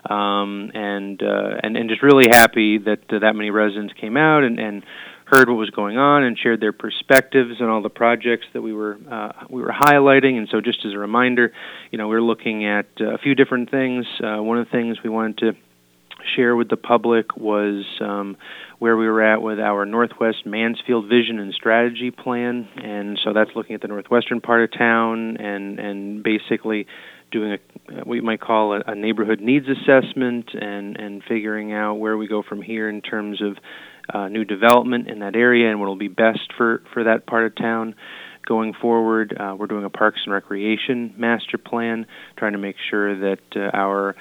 um, 0.09 0.71
and 0.73 1.21
uh, 1.21 1.57
and 1.61 1.75
and 1.75 1.89
just 1.89 2.01
really 2.01 2.29
happy 2.31 2.77
that 2.77 2.99
uh, 3.09 3.19
that 3.19 3.35
many 3.35 3.49
residents 3.49 3.93
came 3.99 4.15
out 4.15 4.45
and, 4.45 4.59
and 4.59 4.83
heard 5.25 5.49
what 5.49 5.55
was 5.55 5.71
going 5.71 5.97
on 5.97 6.23
and 6.23 6.37
shared 6.37 6.61
their 6.61 6.71
perspectives 6.71 7.59
on 7.59 7.67
all 7.67 7.81
the 7.81 7.89
projects 7.89 8.45
that 8.53 8.61
we 8.61 8.71
were 8.71 8.97
uh, 9.11 9.33
we 9.49 9.61
were 9.61 9.73
highlighting. 9.77 10.37
And 10.37 10.47
so, 10.49 10.61
just 10.61 10.85
as 10.85 10.93
a 10.93 10.97
reminder, 10.97 11.51
you 11.91 11.97
know, 11.97 12.07
we're 12.07 12.21
looking 12.21 12.65
at 12.65 12.87
uh, 13.01 13.13
a 13.13 13.17
few 13.17 13.35
different 13.35 13.69
things. 13.69 14.05
Uh, 14.23 14.41
one 14.41 14.57
of 14.57 14.65
the 14.65 14.71
things 14.71 14.99
we 15.03 15.09
wanted 15.09 15.37
to 15.39 15.51
share 16.35 16.55
with 16.55 16.69
the 16.69 16.77
public 16.77 17.35
was 17.37 17.85
um, 18.01 18.37
where 18.79 18.97
we 18.97 19.07
were 19.07 19.21
at 19.21 19.41
with 19.41 19.59
our 19.59 19.85
Northwest 19.85 20.45
Mansfield 20.45 21.07
Vision 21.07 21.39
and 21.39 21.53
Strategy 21.53 22.11
Plan, 22.11 22.67
and 22.77 23.19
so 23.23 23.33
that's 23.33 23.51
looking 23.55 23.75
at 23.75 23.81
the 23.81 23.87
northwestern 23.87 24.41
part 24.41 24.63
of 24.63 24.77
town 24.77 25.37
and 25.37 25.79
and 25.79 26.23
basically 26.23 26.87
doing 27.31 27.53
a 27.53 27.57
what 28.03 28.15
you 28.15 28.21
might 28.21 28.41
call 28.41 28.73
a, 28.73 28.81
a 28.87 28.95
neighborhood 28.95 29.39
needs 29.39 29.65
assessment 29.67 30.49
and 30.53 30.97
and 30.97 31.23
figuring 31.27 31.73
out 31.73 31.95
where 31.95 32.17
we 32.17 32.27
go 32.27 32.43
from 32.43 32.61
here 32.61 32.89
in 32.89 33.01
terms 33.01 33.41
of 33.41 33.57
uh, 34.13 34.27
new 34.27 34.45
development 34.45 35.07
in 35.09 35.19
that 35.19 35.35
area 35.35 35.69
and 35.69 35.79
what 35.79 35.87
will 35.87 35.95
be 35.95 36.07
best 36.07 36.51
for 36.57 36.81
for 36.93 37.03
that 37.05 37.25
part 37.25 37.45
of 37.45 37.55
town 37.55 37.95
going 38.45 38.73
forward. 38.73 39.35
Uh, 39.37 39.55
we're 39.57 39.67
doing 39.67 39.85
a 39.85 39.89
Parks 39.89 40.21
and 40.25 40.33
Recreation 40.33 41.13
master 41.17 41.57
plan, 41.57 42.05
trying 42.37 42.53
to 42.53 42.59
make 42.59 42.75
sure 42.89 43.17
that 43.17 43.39
uh, 43.55 43.75
our 43.75 44.15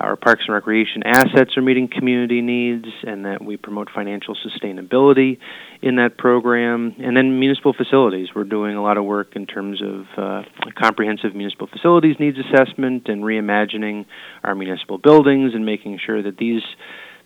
our 0.00 0.16
parks 0.16 0.42
and 0.46 0.54
recreation 0.54 1.02
assets 1.04 1.56
are 1.56 1.62
meeting 1.62 1.88
community 1.88 2.40
needs 2.40 2.86
and 3.02 3.24
that 3.26 3.44
we 3.44 3.56
promote 3.56 3.88
financial 3.94 4.34
sustainability 4.34 5.38
in 5.82 5.96
that 5.96 6.16
program. 6.18 6.94
And 6.98 7.16
then 7.16 7.38
municipal 7.38 7.72
facilities. 7.72 8.28
We're 8.34 8.44
doing 8.44 8.76
a 8.76 8.82
lot 8.82 8.96
of 8.96 9.04
work 9.04 9.36
in 9.36 9.46
terms 9.46 9.82
of 9.82 10.06
uh, 10.16 10.42
comprehensive 10.78 11.34
municipal 11.34 11.66
facilities 11.66 12.16
needs 12.18 12.38
assessment 12.38 13.08
and 13.08 13.22
reimagining 13.22 14.06
our 14.42 14.54
municipal 14.54 14.98
buildings 14.98 15.52
and 15.54 15.64
making 15.64 15.98
sure 16.04 16.22
that 16.22 16.36
these 16.38 16.62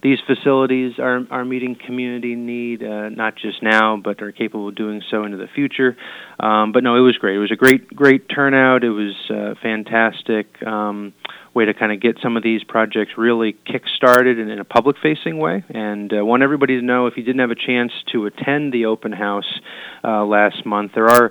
these 0.05 0.19
facilities 0.27 0.99
are 0.99 1.27
are 1.31 1.47
meeting 1.47 1.77
community 1.87 2.35
need, 2.35 2.83
uh, 2.83 3.09
not 3.09 3.37
just 3.37 3.63
now, 3.63 3.97
but 3.97 4.21
are 4.21 4.33
capable 4.33 4.69
of 4.69 4.75
doing 4.75 5.01
so 5.11 5.25
into 5.25 5.39
the 5.39 5.49
future. 5.55 5.97
Um, 6.39 6.73
but 6.73 6.85
no, 6.85 6.95
it 6.97 7.01
was 7.01 7.17
great. 7.17 7.37
It 7.37 7.39
was 7.39 7.51
a 7.51 7.57
great 7.57 7.89
great 7.97 8.29
turnout. 8.29 8.85
It 8.85 8.91
was 8.91 9.15
uh, 9.31 9.55
fantastic. 9.63 10.63
Um, 10.63 11.15
way 11.55 11.65
to 11.65 11.75
kind 11.75 11.93
of 11.93 12.01
get 12.01 12.19
some 12.23 12.37
of 12.37 12.43
these 12.43 12.65
projects 12.65 13.13
really 13.17 13.57
kick-started 13.65 14.39
in, 14.39 14.49
in 14.51 14.59
a 14.59 14.65
public-facing 14.65 15.39
way. 15.39 15.65
And 15.71 16.13
uh, 16.13 16.25
want 16.25 16.43
everybody 16.43 16.79
to 16.79 16.85
know 16.85 17.07
if 17.07 17.17
you 17.17 17.23
didn't 17.23 17.41
have 17.41 17.51
a 17.51 17.55
chance 17.55 17.93
to 18.13 18.27
attend 18.27 18.73
the 18.73 18.87
open 18.87 19.13
house 19.13 19.61
uh, 20.03 20.25
last 20.25 20.67
month, 20.67 20.93
there 20.95 21.09
are 21.09 21.31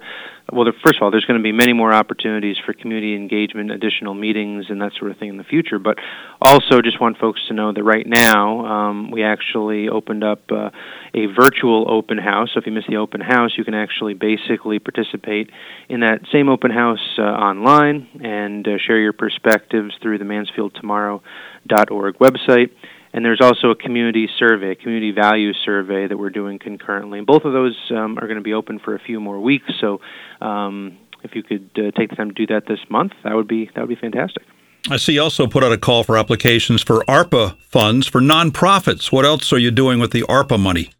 well, 0.51 0.65
there, 0.65 0.73
first 0.83 0.97
of 0.97 1.03
all, 1.03 1.11
there's 1.11 1.25
going 1.25 1.39
to 1.39 1.43
be 1.43 1.51
many 1.53 1.73
more 1.73 1.93
opportunities 1.93 2.57
for 2.65 2.73
community 2.73 3.15
engagement, 3.15 3.71
additional 3.71 4.13
meetings, 4.13 4.65
and 4.69 4.81
that 4.81 4.91
sort 4.99 5.11
of 5.11 5.17
thing 5.17 5.29
in 5.29 5.37
the 5.37 5.43
future. 5.43 5.79
But 5.79 5.97
also, 6.41 6.81
just 6.81 6.99
want 6.99 7.17
folks 7.17 7.39
to 7.47 7.53
know 7.53 7.71
that 7.71 7.83
right 7.83 8.05
now 8.05 8.65
um, 8.65 9.11
we 9.11 9.23
actually 9.23 9.87
opened 9.87 10.23
up 10.23 10.41
uh, 10.51 10.69
a 11.13 11.27
virtual 11.27 11.89
open 11.89 12.17
house. 12.17 12.49
So 12.53 12.59
if 12.59 12.65
you 12.65 12.73
miss 12.73 12.83
the 12.89 12.97
open 12.97 13.21
house, 13.21 13.51
you 13.57 13.63
can 13.63 13.73
actually 13.73 14.15
basically 14.15 14.79
participate 14.79 15.49
in 15.87 16.01
that 16.01 16.19
same 16.31 16.49
open 16.49 16.71
house 16.71 16.99
uh, 17.17 17.21
online 17.21 18.07
and 18.21 18.67
uh, 18.67 18.77
share 18.85 18.99
your 18.99 19.13
perspectives 19.13 19.93
through 20.01 20.17
the 20.17 20.25
MansfieldTomorrow.org 20.25 22.15
website. 22.19 22.71
And 23.13 23.23
there's 23.23 23.41
also 23.41 23.69
a 23.69 23.75
community 23.75 24.27
survey, 24.39 24.71
a 24.71 24.75
community 24.75 25.11
value 25.11 25.53
survey 25.53 26.07
that 26.07 26.17
we're 26.17 26.31
doing 26.31 26.57
concurrently. 26.57 27.19
And 27.19 27.27
both 27.27 27.45
of 27.45 27.53
those 27.53 27.77
um, 27.91 28.17
are 28.17 28.25
going 28.27 28.37
to 28.37 28.43
be 28.43 28.53
open 28.53 28.79
for 28.79 28.95
a 28.95 28.99
few 28.99 29.19
more 29.19 29.39
weeks. 29.39 29.71
So 29.79 30.01
um, 30.41 30.97
if 31.23 31.35
you 31.35 31.43
could 31.43 31.69
uh, 31.77 31.91
take 31.97 32.09
the 32.09 32.15
time 32.15 32.29
to 32.29 32.33
do 32.33 32.47
that 32.47 32.65
this 32.67 32.79
month, 32.89 33.13
that 33.23 33.35
would 33.35 33.47
be 33.47 33.69
that 33.75 33.81
would 33.81 33.89
be 33.89 33.95
fantastic. 33.95 34.43
I 34.89 34.97
see 34.97 35.13
you 35.13 35.21
also 35.21 35.47
put 35.47 35.63
out 35.63 35.71
a 35.71 35.77
call 35.77 36.03
for 36.03 36.17
applications 36.17 36.81
for 36.81 37.05
ARPA 37.05 37.55
funds 37.61 38.05
for 38.05 38.19
nonprofits. 38.19 39.11
What 39.11 39.23
else 39.23 39.53
are 39.53 39.57
you 39.57 39.71
doing 39.71 39.99
with 39.99 40.11
the 40.11 40.23
ARPA 40.23 40.59
money? 40.59 40.91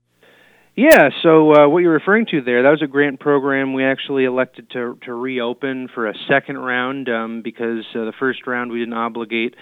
Yeah, 0.75 1.10
so 1.22 1.53
uh, 1.53 1.67
what 1.70 1.79
you're 1.79 1.93
referring 1.93 2.25
to 2.27 2.41
there, 2.41 2.63
that 2.63 2.70
was 2.70 2.82
a 2.82 2.88
grant 2.88 3.20
program 3.20 3.74
we 3.74 3.84
actually 3.84 4.25
elected 4.25 4.72
to, 4.72 4.98
to 5.05 5.13
reopen 5.13 5.88
for 5.93 6.08
a 6.08 6.15
second 6.27 6.58
round 6.58 7.10
um, 7.10 7.41
because 7.43 7.86
uh, 7.93 8.05
the 8.05 8.13
first 8.17 8.48
round 8.48 8.72
we 8.72 8.79
didn't 8.79 8.96
obligate 8.96 9.53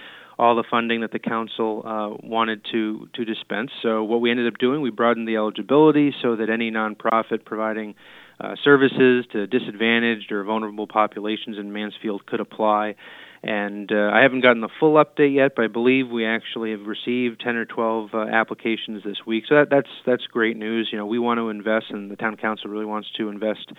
all 0.42 0.56
the 0.56 0.64
funding 0.70 1.02
that 1.02 1.12
the 1.12 1.20
council 1.20 1.84
uh, 1.86 2.28
wanted 2.28 2.66
to 2.72 3.08
to 3.14 3.24
dispense. 3.24 3.70
So 3.84 4.04
what 4.04 4.22
we 4.22 4.32
ended 4.32 4.48
up 4.48 4.58
doing, 4.58 4.82
we 4.82 4.90
broadened 4.90 5.28
the 5.28 5.36
eligibility 5.36 6.14
so 6.20 6.36
that 6.36 6.50
any 6.50 6.72
nonprofit 6.72 7.46
providing 7.46 7.94
uh, 8.40 8.56
services 8.64 9.26
to 9.34 9.46
disadvantaged 9.46 10.32
or 10.32 10.44
vulnerable 10.44 10.88
populations 10.88 11.60
in 11.60 11.72
Mansfield 11.72 12.26
could 12.26 12.40
apply. 12.40 12.96
And 13.44 13.92
uh, 13.92 14.10
I 14.14 14.22
haven't 14.22 14.42
gotten 14.42 14.62
the 14.62 14.70
full 14.80 15.04
update 15.04 15.36
yet, 15.36 15.52
but 15.56 15.66
I 15.66 15.68
believe 15.68 16.10
we 16.10 16.26
actually 16.26 16.72
have 16.72 16.88
received 16.88 17.42
10 17.42 17.56
or 17.56 17.66
12 17.66 18.10
uh, 18.14 18.20
applications 18.22 19.04
this 19.04 19.18
week. 19.26 19.44
So 19.48 19.56
that, 19.56 19.70
that's 19.70 19.90
that's 20.08 20.24
great 20.26 20.58
news. 20.58 20.90
You 20.92 20.98
know, 20.98 21.06
we 21.06 21.20
want 21.20 21.38
to 21.38 21.50
invest, 21.50 21.86
and 21.92 22.10
the 22.10 22.16
town 22.16 22.36
council 22.36 22.72
really 22.72 22.86
wants 22.86 23.10
to 23.18 23.30
invest 23.30 23.72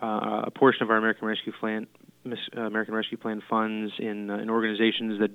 uh, 0.00 0.42
a 0.46 0.50
portion 0.52 0.84
of 0.84 0.90
our 0.90 0.96
American 0.96 1.26
Rescue 1.26 1.52
Plan 1.58 1.88
American 2.56 2.94
Rescue 2.94 3.18
Plan 3.18 3.42
funds 3.50 3.92
in 3.98 4.30
uh, 4.30 4.38
in 4.38 4.48
organizations 4.48 5.18
that 5.20 5.30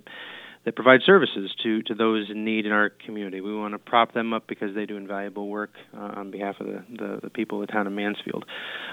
that 0.66 0.75
provide 0.75 1.00
services 1.06 1.51
to, 1.63 1.82
to 1.84 1.96
those 1.96 2.30
in 2.30 2.44
need 2.44 2.66
in 2.66 2.72
our 2.72 2.89
community. 2.89 3.39
We 3.39 3.56
want 3.56 3.74
to 3.74 3.80
prop 3.80 4.13
them 4.13 4.34
up 4.34 4.46
because 4.46 4.75
they 4.75 4.86
do 4.86 4.98
invaluable 4.98 5.48
work 5.48 5.72
uh, 5.96 6.00
on 6.18 6.32
behalf 6.32 6.56
of 6.60 6.68
the, 6.68 6.84
the, 6.89 7.20
the, 7.24 7.30
people 7.30 7.62
of 7.62 7.68
the 7.68 7.72
town 7.72 7.88
of 7.88 7.94
Mansfield. 7.94 8.44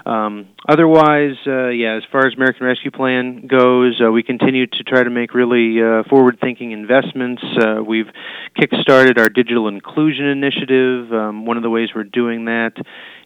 Um, 0.05 0.49
otherwise, 0.69 1.35
uh, 1.47 1.69
yeah, 1.69 1.97
as 1.97 2.05
far 2.13 2.27
as 2.27 2.35
American 2.35 2.67
Rescue 2.67 2.93
Plan 2.93 3.49
goes, 3.49 4.01
uh, 4.01 4.13
we 4.13 4.23
continue 4.23 4.67
to 4.67 4.85
try 4.85 5.03
to 5.03 5.11
make 5.11 5.35
really 5.35 5.83
uh, 5.83 6.05
forward 6.09 6.39
thinking 6.41 6.71
investments. 6.71 7.43
Uh, 7.61 7.83
we've 7.83 8.09
kick 8.55 8.71
started 8.81 9.19
our 9.19 9.29
digital 9.29 9.67
inclusion 9.67 10.27
initiative. 10.27 11.13
Um, 11.13 11.47
one 11.47 11.57
of 11.57 11.65
the 11.65 11.71
ways 11.71 11.89
we're 11.95 12.05
doing 12.05 12.45
that 12.45 12.75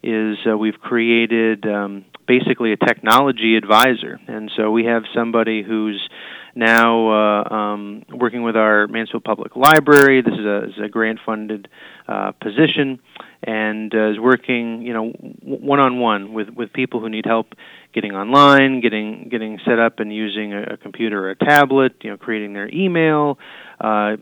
is 0.02 0.38
uh, 0.50 0.56
we've 0.56 0.80
created 0.80 1.66
um, 1.66 2.06
basically 2.26 2.72
a 2.72 2.76
technology 2.76 3.56
advisor. 3.56 4.18
And 4.26 4.50
so 4.56 4.70
we 4.70 4.86
have 4.86 5.02
somebody 5.14 5.62
who's 5.62 6.08
now 6.54 7.10
uh, 7.10 7.54
um, 7.54 8.04
working 8.12 8.42
with 8.42 8.56
our 8.56 8.86
Mansfield 8.86 9.24
Public 9.24 9.56
Library. 9.56 10.22
This 10.22 10.34
is 10.34 10.44
a, 10.44 10.64
is 10.64 10.78
a 10.84 10.88
grant-funded 10.88 11.68
uh, 12.08 12.32
position, 12.32 13.00
and 13.42 13.94
uh, 13.94 14.10
is 14.10 14.18
working, 14.18 14.82
you 14.82 14.92
know, 14.92 15.10
one 15.42 15.80
on 15.80 15.98
one 15.98 16.32
with 16.32 16.50
with 16.50 16.72
people 16.72 17.00
who 17.00 17.08
need 17.08 17.26
help 17.26 17.54
getting 17.92 18.12
online, 18.12 18.80
getting 18.80 19.28
getting 19.28 19.58
set 19.64 19.78
up 19.78 20.00
and 20.00 20.12
using 20.12 20.52
a, 20.52 20.74
a 20.74 20.76
computer 20.76 21.26
or 21.26 21.30
a 21.30 21.36
tablet, 21.36 21.94
you 22.02 22.10
know, 22.10 22.16
creating 22.16 22.52
their 22.52 22.68
email, 22.72 23.38
uh, 23.80 24.16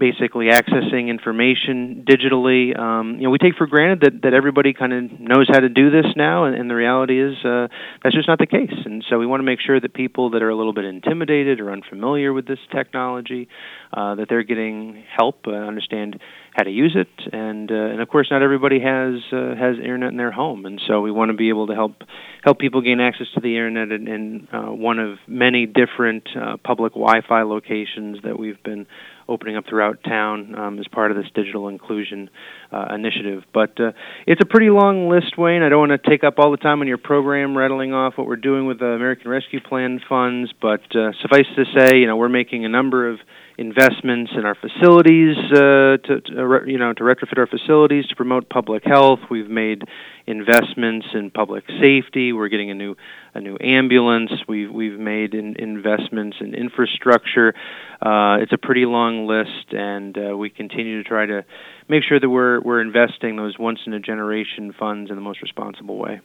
basically 0.00 0.46
accessing 0.46 1.08
information 1.08 2.04
digitally. 2.08 2.76
Um, 2.76 3.16
you 3.18 3.24
know, 3.24 3.30
we 3.30 3.38
take 3.38 3.54
for 3.54 3.66
granted 3.66 4.00
that, 4.00 4.22
that 4.22 4.34
everybody 4.34 4.72
kind 4.72 4.92
of 4.92 5.20
knows 5.20 5.46
how 5.48 5.60
to 5.60 5.68
do 5.68 5.90
this 5.90 6.06
now, 6.16 6.46
and, 6.46 6.56
and 6.56 6.68
the 6.68 6.74
reality 6.74 7.22
is 7.22 7.36
uh, 7.44 7.68
that's 8.02 8.16
just 8.16 8.26
not 8.26 8.38
the 8.38 8.46
case. 8.46 8.74
And 8.84 9.04
so 9.08 9.18
we 9.18 9.26
want 9.26 9.40
to 9.40 9.44
make 9.44 9.60
sure 9.60 9.78
that 9.78 9.94
people 9.94 10.30
that 10.30 10.42
are 10.42 10.48
a 10.48 10.56
little 10.56 10.72
bit 10.72 10.86
intimidated 10.86 11.60
or 11.60 11.70
unfamiliar 11.70 12.32
with 12.32 12.46
this 12.48 12.58
technology, 12.74 13.48
uh, 13.92 14.16
that 14.16 14.26
they're 14.28 14.42
getting 14.42 15.04
help, 15.16 15.46
uh, 15.46 15.52
understand 15.52 16.18
how 16.56 16.64
to 16.64 16.70
use 16.70 16.96
it, 16.96 17.32
and 17.32 17.70
uh, 17.70 17.74
and 17.74 18.00
of 18.00 18.08
course, 18.08 18.28
not 18.30 18.42
everybody 18.42 18.80
has 18.80 19.20
uh, 19.32 19.54
has 19.54 19.76
internet 19.78 20.10
in 20.10 20.16
their 20.16 20.32
home, 20.32 20.66
and 20.66 20.80
so 20.88 21.00
we 21.00 21.12
want 21.12 21.30
to 21.30 21.36
be 21.36 21.48
able 21.48 21.68
to 21.68 21.74
help 21.74 22.02
help 22.42 22.58
people 22.58 22.80
gain 22.80 23.00
access 23.00 23.26
to 23.34 23.40
the 23.40 23.54
internet 23.54 23.92
in, 23.92 24.08
in 24.08 24.48
uh, 24.52 24.72
one 24.72 24.98
of 24.98 25.18
many 25.28 25.66
different 25.66 26.28
uh, 26.36 26.56
public 26.64 26.94
Wi-Fi 26.94 27.42
locations 27.42 28.18
that 28.24 28.38
we've 28.38 28.60
been 28.62 28.86
opening 29.30 29.56
up 29.56 29.64
throughout 29.68 30.02
town 30.02 30.54
um, 30.58 30.78
as 30.78 30.86
part 30.88 31.10
of 31.10 31.16
this 31.16 31.26
digital 31.34 31.68
inclusion 31.68 32.28
uh, 32.72 32.94
initiative. 32.94 33.44
But 33.54 33.80
uh, 33.80 33.92
it's 34.26 34.40
a 34.42 34.46
pretty 34.46 34.68
long 34.68 35.08
list, 35.08 35.38
Wayne. 35.38 35.62
I 35.62 35.68
don't 35.68 35.88
want 35.88 36.02
to 36.02 36.10
take 36.10 36.24
up 36.24 36.34
all 36.38 36.50
the 36.50 36.56
time 36.56 36.80
on 36.80 36.88
your 36.88 36.98
program 36.98 37.56
rattling 37.56 37.94
off 37.94 38.14
what 38.16 38.26
we're 38.26 38.36
doing 38.36 38.66
with 38.66 38.80
the 38.80 38.86
American 38.86 39.30
Rescue 39.30 39.60
Plan 39.60 40.00
funds, 40.08 40.52
but 40.60 40.82
uh, 40.94 41.12
suffice 41.22 41.46
to 41.56 41.64
say, 41.76 41.98
you 41.98 42.06
know, 42.06 42.16
we're 42.16 42.28
making 42.28 42.64
a 42.64 42.68
number 42.68 43.08
of 43.08 43.20
investments 43.60 44.32
in 44.34 44.46
our 44.46 44.54
facilities 44.54 45.36
uh, 45.52 45.98
to, 45.98 46.22
to 46.24 46.60
you 46.66 46.78
know 46.78 46.94
to 46.94 47.04
retrofit 47.04 47.36
our 47.36 47.46
facilities 47.46 48.06
to 48.06 48.16
promote 48.16 48.48
public 48.48 48.82
health. 48.86 49.20
We've 49.30 49.50
made 49.50 49.84
investments 50.26 51.08
in 51.12 51.30
public 51.30 51.64
safety. 51.78 52.32
We're 52.32 52.48
getting 52.48 52.70
a 52.70 52.74
new 52.74 52.96
a 53.34 53.40
new 53.40 53.58
ambulance. 53.60 54.30
We've 54.48 54.72
we've 54.72 54.98
made 54.98 55.34
in, 55.34 55.56
investments 55.56 56.38
in 56.40 56.54
infrastructure. 56.54 57.52
Uh, 58.00 58.38
it's 58.40 58.52
a 58.52 58.58
pretty 58.58 58.86
long 58.86 59.26
list, 59.26 59.72
and 59.72 60.16
uh, 60.16 60.34
we 60.34 60.48
continue 60.48 61.02
to 61.02 61.06
try 61.06 61.26
to 61.26 61.44
make 61.86 62.02
sure 62.02 62.18
that 62.18 62.30
we're 62.30 62.60
we're 62.62 62.80
investing 62.80 63.36
those 63.36 63.58
once 63.58 63.80
in 63.86 63.92
a 63.92 64.00
generation 64.00 64.72
funds 64.72 65.10
in 65.10 65.16
the 65.16 65.22
most 65.22 65.42
responsible 65.42 65.98
way. 65.98 66.22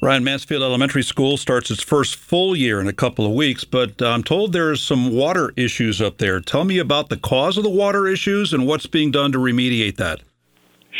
Ryan 0.00 0.24
Mansfield 0.24 0.62
Elementary 0.62 1.02
School 1.02 1.36
starts 1.36 1.70
its 1.70 1.82
first 1.82 2.16
full 2.16 2.54
year 2.54 2.80
in 2.80 2.86
a 2.86 2.92
couple 2.92 3.24
of 3.24 3.32
weeks, 3.32 3.64
but 3.64 4.02
I'm 4.02 4.22
told 4.22 4.52
there's 4.52 4.82
some 4.82 5.14
water 5.14 5.52
issues 5.56 6.02
up 6.02 6.18
there. 6.18 6.40
Tell 6.40 6.64
me 6.64 6.78
about 6.78 7.08
the 7.08 7.16
cause 7.16 7.56
of 7.56 7.64
the 7.64 7.70
water 7.70 8.06
issues 8.06 8.52
and 8.52 8.66
what's 8.66 8.86
being 8.86 9.10
done 9.10 9.32
to 9.32 9.38
remediate 9.38 9.96
that. 9.96 10.20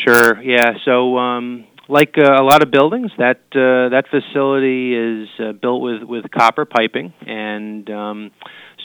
Sure. 0.04 0.42
Yeah. 0.42 0.72
So, 0.84 1.18
um, 1.18 1.66
like 1.88 2.14
uh, 2.18 2.40
a 2.40 2.42
lot 2.42 2.62
of 2.62 2.70
buildings, 2.70 3.10
that 3.18 3.40
uh, 3.52 3.90
that 3.90 4.04
facility 4.10 4.94
is 4.94 5.28
uh, 5.38 5.52
built 5.52 5.82
with 5.82 6.02
with 6.02 6.24
copper 6.30 6.64
piping, 6.64 7.12
and 7.26 7.88
um, 7.90 8.30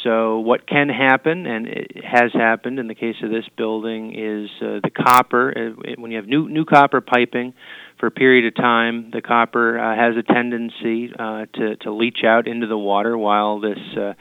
so 0.03 0.39
what 0.39 0.67
can 0.67 0.89
happen, 0.89 1.45
and 1.45 1.67
it 1.67 2.03
has 2.03 2.31
happened 2.33 2.79
in 2.79 2.87
the 2.87 2.95
case 2.95 3.15
of 3.23 3.29
this 3.29 3.45
building, 3.57 4.13
is 4.13 4.49
uh, 4.61 4.79
the 4.83 4.91
copper. 4.91 5.51
Uh, 5.55 5.93
when 5.97 6.11
you 6.11 6.17
have 6.17 6.27
new 6.27 6.47
new 6.47 6.65
copper 6.65 7.01
piping, 7.01 7.53
for 8.01 8.07
a 8.07 8.11
period 8.11 8.45
of 8.47 8.55
time, 8.55 9.11
the 9.13 9.21
copper 9.21 9.79
uh, 9.79 9.95
has 9.95 10.17
a 10.17 10.23
tendency 10.23 11.13
uh, 11.17 11.45
to 11.53 11.77
to 11.77 11.93
leach 11.93 12.25
out 12.25 12.47
into 12.47 12.65
the 12.65 12.77
water. 12.77 13.15
While 13.15 13.61
this, 13.61 13.77
uh, 13.95 14.13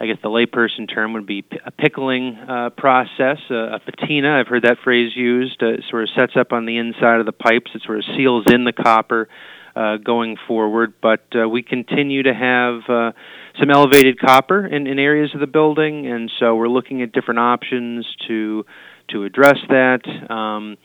I 0.00 0.06
guess, 0.06 0.16
the 0.22 0.30
layperson 0.30 0.92
term 0.92 1.12
would 1.12 1.26
be 1.26 1.44
a 1.64 1.70
pickling 1.70 2.36
uh, 2.36 2.70
process, 2.70 3.36
uh, 3.50 3.76
a 3.76 3.80
patina. 3.80 4.40
I've 4.40 4.48
heard 4.48 4.64
that 4.64 4.78
phrase 4.82 5.12
used. 5.14 5.62
Uh, 5.62 5.82
sort 5.90 6.04
of 6.04 6.08
sets 6.18 6.32
up 6.40 6.52
on 6.52 6.64
the 6.64 6.78
inside 6.78 7.20
of 7.20 7.26
the 7.26 7.32
pipes. 7.32 7.70
It 7.74 7.82
sort 7.84 7.98
of 7.98 8.04
seals 8.16 8.46
in 8.50 8.64
the 8.64 8.72
copper 8.72 9.28
uh, 9.76 9.98
going 9.98 10.36
forward. 10.48 10.94
But 11.00 11.26
uh, 11.40 11.48
we 11.48 11.62
continue 11.62 12.24
to 12.24 12.34
have. 12.34 12.80
Uh, 12.88 13.12
some 13.58 13.70
elevated 13.70 14.20
copper 14.20 14.64
in, 14.64 14.86
in 14.86 15.00
areas 15.00 15.32
of 15.34 15.40
the 15.40 15.46
building, 15.48 16.06
and 16.06 16.30
so 16.38 16.54
we're 16.54 16.68
looking 16.68 17.02
at 17.02 17.10
different 17.10 17.40
options 17.40 18.06
to 18.28 18.64
to 19.08 19.24
address 19.24 19.56
that. 19.68 20.02
Um, 20.30 20.76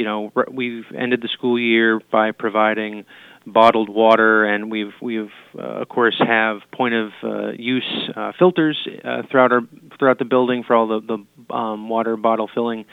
you 0.00 0.06
know, 0.06 0.32
we've 0.50 0.86
ended 0.98 1.20
the 1.20 1.28
school 1.28 1.58
year 1.60 2.00
by 2.10 2.32
providing 2.32 3.04
bottled 3.46 3.90
water, 3.90 4.46
and 4.46 4.70
we've 4.70 4.94
we've 5.02 5.28
uh, 5.58 5.82
of 5.82 5.90
course 5.90 6.16
have 6.26 6.60
point 6.72 6.94
of 6.94 7.10
uh, 7.22 7.50
use 7.58 8.10
uh, 8.16 8.32
filters 8.38 8.78
uh, 9.04 9.24
throughout 9.30 9.52
our 9.52 9.60
throughout 9.98 10.18
the 10.18 10.24
building 10.24 10.64
for 10.66 10.74
all 10.74 10.88
the 10.88 11.00
the 11.48 11.54
um, 11.54 11.90
water 11.90 12.16
bottle 12.16 12.48
filling 12.54 12.86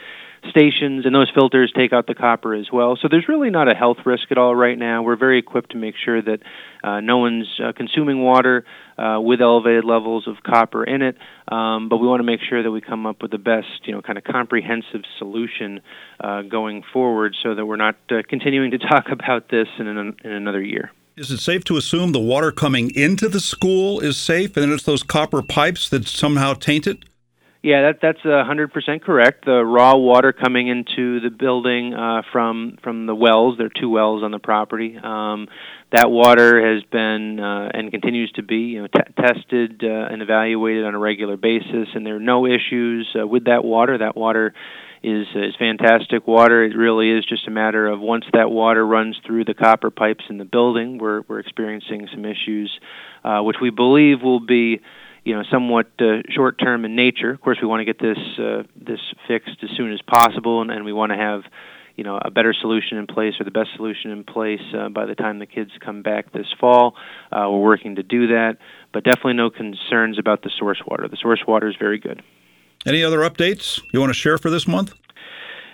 stations, 0.50 1.06
and 1.06 1.14
those 1.14 1.30
filters 1.34 1.72
take 1.76 1.94
out 1.94 2.08
the 2.08 2.16
copper 2.16 2.54
as 2.54 2.68
well. 2.72 2.98
So 3.02 3.08
there's 3.10 3.28
really 3.28 3.50
not 3.50 3.70
a 3.70 3.76
health 3.76 3.98
risk 4.06 4.32
at 4.32 4.38
all 4.38 4.56
right 4.56 4.78
now. 4.78 5.04
We're 5.04 5.18
very 5.18 5.40
equipped 5.40 5.72
to 5.72 5.78
make 5.78 5.96
sure 6.04 6.22
that 6.22 6.40
uh, 6.84 7.00
no 7.02 7.18
one's 7.18 7.48
uh, 7.64 7.72
consuming 7.76 8.24
water 8.24 8.66
uh, 8.98 9.20
with 9.20 9.42
elevated 9.42 9.86
levels 9.86 10.28
of 10.28 10.36
copper 10.44 10.84
in 10.84 11.02
it, 11.02 11.18
um, 11.48 11.90
but 11.90 11.98
we 11.98 12.08
want 12.08 12.20
to 12.20 12.26
make 12.26 12.40
sure 12.48 12.64
that 12.64 12.72
we 12.72 12.82
come 12.82 13.06
up 13.06 13.22
with 13.22 13.32
the 13.32 13.38
best, 13.38 13.68
you 13.86 13.94
know, 13.94 14.02
kind 14.02 14.18
of 14.18 14.24
comprehensive 14.24 15.02
solution 15.18 15.82
uh, 16.20 16.42
going 16.44 16.84
forward, 16.94 17.36
so 17.44 17.56
that 17.56 17.66
we're 17.66 17.76
not 17.76 17.96
uh, 18.12 18.22
continuing 18.28 18.72
to 18.72 18.78
talk 18.90 19.06
about 19.10 19.50
this 19.50 19.68
in, 19.80 19.88
an, 19.88 20.16
in 20.24 20.32
another 20.32 20.62
year. 20.62 20.92
Is 21.18 21.32
it 21.32 21.40
safe 21.40 21.64
to 21.64 21.78
assume 21.78 22.12
the 22.12 22.20
water 22.20 22.52
coming 22.52 22.92
into 22.94 23.28
the 23.28 23.40
school 23.40 24.00
is 24.00 24.18
safe, 24.18 24.56
and 24.56 24.72
it's 24.72 24.84
those 24.84 25.02
copper 25.02 25.42
pipes 25.42 25.90
that 25.90 26.08
somehow 26.08 26.54
taint 26.54 26.86
it? 26.86 27.00
Yeah, 27.64 27.92
that 27.92 28.00
that's 28.02 28.22
hundred 28.22 28.72
percent 28.72 29.04
correct. 29.04 29.46
The 29.46 29.66
raw 29.66 29.96
water 29.96 30.32
coming 30.32 30.68
into 30.68 31.20
the 31.20 31.30
building 31.30 31.94
uh, 31.94 32.22
from 32.32 32.78
from 32.84 33.08
the 33.08 33.16
wells. 33.16 33.58
There 33.58 33.68
are 33.68 33.82
two 33.82 33.90
wells 33.90 34.24
on 34.24 34.32
the 34.32 34.40
property. 34.40 34.98
Um, 35.02 35.48
that 35.92 36.12
water 36.12 36.74
has 36.74 36.84
been 36.84 37.40
uh, 37.40 37.70
and 37.74 37.92
continues 37.92 38.32
to 38.34 38.44
be 38.44 38.76
you 38.76 38.82
know, 38.82 38.88
t- 38.88 39.14
tested 39.20 39.84
uh, 39.84 40.12
and 40.12 40.22
evaluated 40.22 40.86
on 40.86 40.94
a 40.94 41.00
regular 41.00 41.38
basis, 41.38 41.88
and 41.96 42.06
there 42.06 42.18
are 42.18 42.20
no 42.20 42.46
issues 42.46 43.08
uh, 43.20 43.26
with 43.26 43.46
that 43.46 43.64
water. 43.64 43.98
That 43.98 44.16
water 44.16 44.54
is 45.02 45.26
is 45.34 45.56
fantastic 45.58 46.28
water. 46.28 46.64
It 46.64 46.76
really 46.76 47.12
is 47.12 47.26
just 47.26 47.48
a 47.48 47.52
matter 47.52 47.88
of 47.88 48.00
once 48.00 48.26
that 48.34 48.52
water 48.52 48.86
runs 48.86 49.18
through 49.26 49.46
the 49.46 49.54
copper 49.54 49.90
pipes 49.90 50.26
in 50.30 50.38
the 50.38 50.46
building, 50.46 50.98
we're 50.98 51.22
we're 51.28 51.40
experiencing 51.40 52.08
some 52.12 52.26
issues, 52.26 52.72
uh, 53.24 53.42
which 53.42 53.58
we 53.62 53.70
believe 53.70 54.22
will 54.22 54.40
be 54.42 54.82
you 55.28 55.36
know 55.36 55.44
somewhat 55.52 55.88
uh, 56.00 56.22
short 56.30 56.58
term 56.58 56.86
in 56.86 56.96
nature. 56.96 57.32
Of 57.32 57.42
course, 57.42 57.58
we 57.62 57.68
want 57.68 57.82
to 57.82 57.86
get 57.86 58.00
this 58.00 58.18
uh, 58.40 58.64
this 58.78 59.02
fixed 59.28 59.62
as 59.62 59.70
soon 59.76 59.92
as 59.92 60.02
possible, 60.02 60.62
and, 60.62 60.72
and 60.72 60.86
we 60.86 60.94
want 60.94 61.12
to 61.12 61.18
have 61.18 61.42
you 61.98 62.06
know 62.06 62.18
a 62.24 62.32
better 62.32 62.54
solution 62.54 62.98
in 62.98 63.08
place 63.08 63.34
or 63.38 63.44
the 63.44 63.52
best 63.52 63.72
solution 63.76 64.12
in 64.12 64.24
place 64.24 64.62
uh, 64.74 64.88
by 64.88 65.06
the 65.06 65.16
time 65.16 65.40
the 65.40 65.46
kids 65.46 65.72
come 65.82 66.02
back 66.02 66.32
this 66.32 66.48
fall. 66.62 66.96
Uh, 67.30 67.52
we're 67.52 67.62
working 67.62 67.96
to 67.96 68.04
do 68.04 68.28
that, 68.28 68.58
but 68.94 69.04
definitely 69.04 69.34
no 69.34 69.50
concerns 69.50 70.18
about 70.18 70.44
the 70.44 70.52
source 70.58 70.82
water. 70.88 71.10
The 71.10 71.18
source 71.18 71.42
water 71.46 71.68
is 71.68 71.76
very 71.78 72.00
good. 72.00 72.24
Any 72.86 73.04
other 73.04 73.20
updates 73.20 73.82
you 73.92 74.00
want 74.00 74.12
to 74.12 74.18
share 74.18 74.38
for 74.38 74.50
this 74.50 74.66
month? 74.66 74.94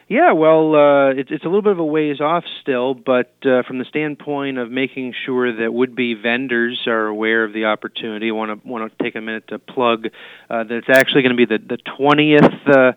Yeah, 0.09 0.33
well, 0.33 0.75
uh, 0.75 1.09
it's 1.11 1.31
it's 1.31 1.43
a 1.43 1.47
little 1.47 1.61
bit 1.61 1.71
of 1.71 1.79
a 1.79 1.85
ways 1.85 2.19
off 2.19 2.43
still, 2.61 2.93
but 2.93 3.33
uh, 3.45 3.63
from 3.63 3.79
the 3.79 3.85
standpoint 3.85 4.57
of 4.57 4.69
making 4.69 5.13
sure 5.25 5.55
that 5.61 5.73
would-be 5.73 6.15
vendors 6.15 6.81
are 6.87 7.07
aware 7.07 7.45
of 7.45 7.53
the 7.53 7.65
opportunity, 7.65 8.27
I 8.29 8.31
want 8.33 8.63
to 8.63 8.67
want 8.67 8.91
to 8.97 9.03
take 9.03 9.15
a 9.15 9.21
minute 9.21 9.47
to 9.47 9.59
plug 9.59 10.07
uh, 10.49 10.63
that 10.63 10.71
it's 10.71 10.89
actually 10.89 11.21
going 11.21 11.37
to 11.37 11.45
be 11.47 11.57
the 11.57 11.57
the 11.57 11.77
twentieth. 11.97 12.67
Uh, 12.67 12.91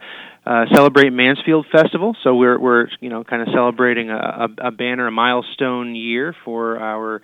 uh, 0.45 0.65
celebrate 0.73 1.11
Mansfield 1.11 1.67
Festival. 1.73 2.17
So 2.23 2.37
we're 2.37 2.59
we're 2.59 2.87
you 3.01 3.09
know 3.09 3.25
kind 3.25 3.43
of 3.43 3.49
celebrating 3.53 4.11
a, 4.11 4.17
a, 4.59 4.69
a 4.69 4.71
banner, 4.71 5.09
a 5.09 5.11
milestone 5.11 5.97
year 5.97 6.37
for 6.45 6.79
our 6.79 7.21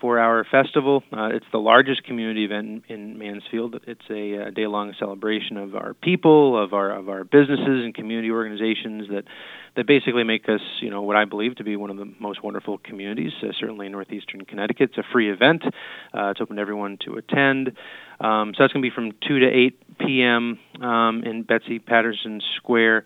for 0.00 0.18
our 0.18 0.44
festival. 0.44 1.02
Uh, 1.12 1.28
it's 1.32 1.46
the 1.52 1.58
largest 1.58 2.04
community 2.04 2.44
event 2.44 2.84
in, 2.88 3.18
Mansfield. 3.18 3.80
It's 3.86 4.04
a, 4.10 4.48
a 4.48 4.50
day-long 4.50 4.94
celebration 4.98 5.56
of 5.56 5.74
our 5.74 5.94
people, 5.94 6.62
of 6.62 6.72
our 6.72 6.90
of 6.90 7.08
our 7.08 7.24
businesses 7.24 7.84
and 7.84 7.94
community 7.94 8.30
organizations 8.30 9.08
that 9.08 9.24
that 9.76 9.86
basically 9.86 10.24
make 10.24 10.48
us, 10.48 10.60
you 10.80 10.90
know, 10.90 11.02
what 11.02 11.16
I 11.16 11.24
believe 11.24 11.56
to 11.56 11.64
be 11.64 11.76
one 11.76 11.90
of 11.90 11.96
the 11.96 12.12
most 12.20 12.42
wonderful 12.42 12.78
communities. 12.78 13.32
Uh, 13.42 13.48
certainly 13.58 13.86
in 13.86 13.92
northeastern 13.92 14.44
Connecticut, 14.44 14.90
it's 14.90 14.98
a 14.98 15.12
free 15.12 15.32
event. 15.32 15.62
Uh, 15.64 16.30
it's 16.30 16.40
open 16.40 16.56
to 16.56 16.62
everyone 16.62 16.98
to 17.04 17.14
attend. 17.16 17.72
Um, 18.20 18.54
so 18.54 18.62
that's 18.62 18.72
going 18.72 18.82
to 18.82 18.88
be 18.88 18.94
from 18.94 19.12
2 19.26 19.40
to 19.40 19.46
8 19.46 19.98
p.m. 19.98 20.58
Um, 20.80 21.24
in 21.24 21.42
Betsy 21.42 21.78
Paterson 21.78 22.40
Square 22.56 23.04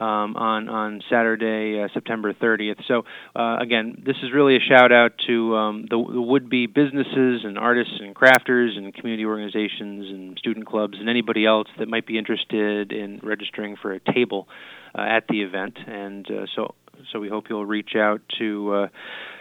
um, 0.00 0.36
on 0.36 0.68
on 0.68 1.02
Saturday, 1.10 1.82
uh, 1.82 1.88
September 1.92 2.32
30th. 2.32 2.82
So 2.88 3.02
uh, 3.36 3.58
again, 3.60 4.02
this 4.04 4.16
is 4.22 4.32
really 4.32 4.56
a 4.56 4.60
shout 4.60 4.92
out 4.92 5.12
to 5.26 5.54
um, 5.56 5.86
the, 5.88 6.02
the 6.12 6.20
would-be 6.20 6.66
businesses 6.66 7.42
and 7.44 7.58
artists 7.58 7.94
and 8.00 8.14
crafters 8.14 8.76
and 8.76 8.92
community 8.94 9.24
organizations 9.24 10.08
and 10.08 10.38
student 10.38 10.66
clubs 10.66 10.94
and 10.98 11.08
anybody 11.08 11.44
else 11.44 11.68
that 11.78 11.88
might 11.88 12.06
be 12.06 12.18
interested 12.18 12.92
in 12.92 13.20
registering 13.22 13.76
for 13.76 13.92
a 13.92 14.00
table 14.12 14.48
uh, 14.96 15.02
at 15.02 15.24
the 15.28 15.42
event. 15.42 15.78
And 15.86 16.26
uh, 16.30 16.46
so 16.56 16.74
so 17.12 17.20
we 17.20 17.28
hope 17.28 17.44
you'll 17.48 17.66
reach 17.66 17.92
out 17.96 18.20
to 18.38 18.72
uh, 18.72 18.86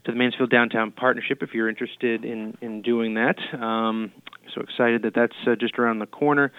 to 0.05 0.11
the 0.11 0.17
Mansfield 0.17 0.49
Downtown 0.49 0.91
Partnership 0.91 1.41
if 1.41 1.53
you're 1.53 1.69
interested 1.69 2.25
in 2.25 2.57
in 2.61 2.81
doing 2.81 3.15
that. 3.15 3.37
Um, 3.53 4.11
so 4.53 4.61
excited 4.61 5.03
that 5.03 5.13
that's 5.15 5.35
uh, 5.47 5.55
just 5.55 5.77
around 5.79 5.99
the 5.99 6.07
corner 6.07 6.51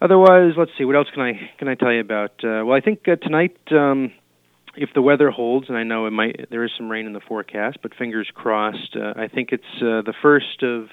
otherwise, 0.00 0.52
let's 0.56 0.70
see. 0.78 0.84
What 0.84 0.96
else 0.96 1.08
can 1.12 1.22
I 1.22 1.50
can 1.58 1.68
I 1.68 1.74
tell 1.74 1.92
you 1.92 2.00
about? 2.00 2.32
Uh, 2.42 2.64
well, 2.64 2.72
I 2.72 2.80
think 2.80 3.00
uh, 3.08 3.16
tonight, 3.16 3.56
um, 3.70 4.12
if 4.76 4.90
the 4.94 5.02
weather 5.02 5.30
holds, 5.30 5.68
and 5.68 5.76
I 5.76 5.82
know 5.82 6.06
it 6.06 6.10
might, 6.10 6.48
there 6.50 6.64
is 6.64 6.70
some 6.76 6.90
rain 6.90 7.06
in 7.06 7.12
the 7.12 7.20
forecast, 7.20 7.78
but 7.82 7.94
fingers 7.94 8.28
crossed. 8.34 8.96
Uh, 8.96 9.14
I 9.16 9.28
think 9.28 9.50
it's 9.52 9.64
uh, 9.80 10.02
the 10.02 10.14
first 10.22 10.62
of 10.62 10.88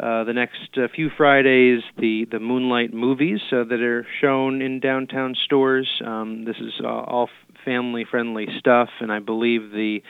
uh, 0.00 0.24
the 0.24 0.32
next 0.32 0.76
uh, 0.76 0.88
few 0.94 1.10
Fridays, 1.16 1.82
the 1.96 2.26
the 2.30 2.40
Moonlight 2.40 2.92
movies 2.92 3.40
uh, 3.52 3.64
that 3.64 3.80
are 3.80 4.06
shown 4.20 4.60
in 4.60 4.80
downtown 4.80 5.34
Storrs. 5.44 5.88
Um, 6.04 6.44
this 6.44 6.56
is 6.56 6.72
uh, 6.82 6.88
all 6.88 7.28
family 7.64 8.04
friendly 8.10 8.48
stuff, 8.58 8.88
and 9.00 9.12
I 9.12 9.20
believe 9.20 9.70
the 9.70 10.02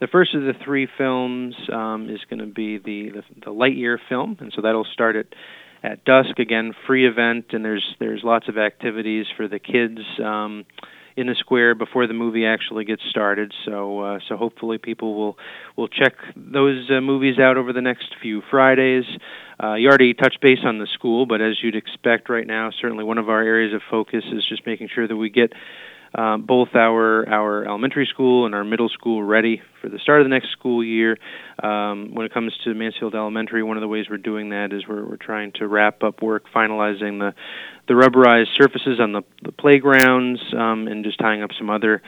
the 0.00 0.06
first 0.06 0.34
of 0.34 0.42
the 0.42 0.52
three 0.64 0.88
films 0.96 1.54
um, 1.72 2.08
is 2.08 2.20
going 2.30 2.38
to 2.38 2.46
be 2.46 2.78
the, 2.78 3.10
the 3.10 3.22
the 3.46 3.50
Lightyear 3.50 3.98
film, 4.08 4.36
and 4.40 4.52
so 4.54 4.62
that'll 4.62 4.86
start 4.92 5.16
at 5.16 5.26
at 5.82 6.04
dusk. 6.04 6.38
Again 6.38 6.74
free 6.86 7.06
event 7.06 7.46
and 7.50 7.64
there's 7.64 7.96
there's 7.98 8.22
lots 8.22 8.48
of 8.48 8.58
activities 8.58 9.26
for 9.36 9.48
the 9.48 9.58
kids 9.58 10.00
um 10.22 10.64
in 11.16 11.26
the 11.26 11.34
square 11.34 11.74
before 11.74 12.06
the 12.06 12.14
movie 12.14 12.46
actually 12.46 12.84
gets 12.84 13.02
started. 13.10 13.52
So 13.64 14.00
uh, 14.00 14.18
so 14.28 14.36
hopefully 14.36 14.78
people 14.78 15.14
will 15.14 15.38
will 15.76 15.88
check 15.88 16.14
those 16.36 16.90
uh, 16.90 17.00
movies 17.00 17.38
out 17.38 17.56
over 17.56 17.72
the 17.72 17.82
next 17.82 18.14
few 18.22 18.42
Fridays. 18.50 19.04
Uh, 19.62 19.74
you 19.74 19.88
already 19.88 20.14
touched 20.14 20.40
base 20.40 20.60
on 20.64 20.78
the 20.78 20.86
school 20.86 21.26
but 21.26 21.40
as 21.40 21.62
you'd 21.62 21.76
expect 21.76 22.30
right 22.30 22.46
now 22.46 22.70
certainly 22.80 23.04
one 23.04 23.18
of 23.18 23.28
our 23.28 23.42
areas 23.42 23.74
of 23.74 23.82
focus 23.90 24.24
is 24.32 24.44
just 24.48 24.66
making 24.66 24.88
sure 24.94 25.06
that 25.06 25.16
we 25.16 25.28
get 25.28 25.52
uh, 26.14 26.36
both 26.36 26.68
our 26.74 27.28
our 27.28 27.64
elementary 27.64 28.06
school 28.06 28.46
and 28.46 28.54
our 28.54 28.64
middle 28.64 28.88
school 28.88 29.22
ready 29.22 29.62
for 29.80 29.88
the 29.88 29.98
start 29.98 30.20
of 30.20 30.24
the 30.24 30.30
next 30.30 30.50
school 30.52 30.82
year. 30.82 31.16
Um, 31.62 32.14
when 32.14 32.26
it 32.26 32.34
comes 32.34 32.52
to 32.64 32.74
Mansfield 32.74 33.14
Elementary, 33.14 33.62
one 33.62 33.76
of 33.76 33.80
the 33.80 33.88
ways 33.88 34.06
we're 34.10 34.18
doing 34.18 34.50
that 34.50 34.72
is 34.72 34.82
we're 34.88 35.04
we're 35.04 35.16
trying 35.16 35.52
to 35.56 35.68
wrap 35.68 36.02
up 36.02 36.22
work 36.22 36.44
finalizing 36.54 37.18
the 37.18 37.34
the 37.88 37.94
rubberized 37.94 38.56
surfaces 38.56 39.00
on 39.00 39.12
the, 39.12 39.22
the 39.42 39.52
playgrounds 39.52 40.40
um, 40.56 40.86
and 40.86 41.04
just 41.04 41.18
tying 41.18 41.42
up 41.42 41.50
some 41.58 41.70
other 41.70 42.02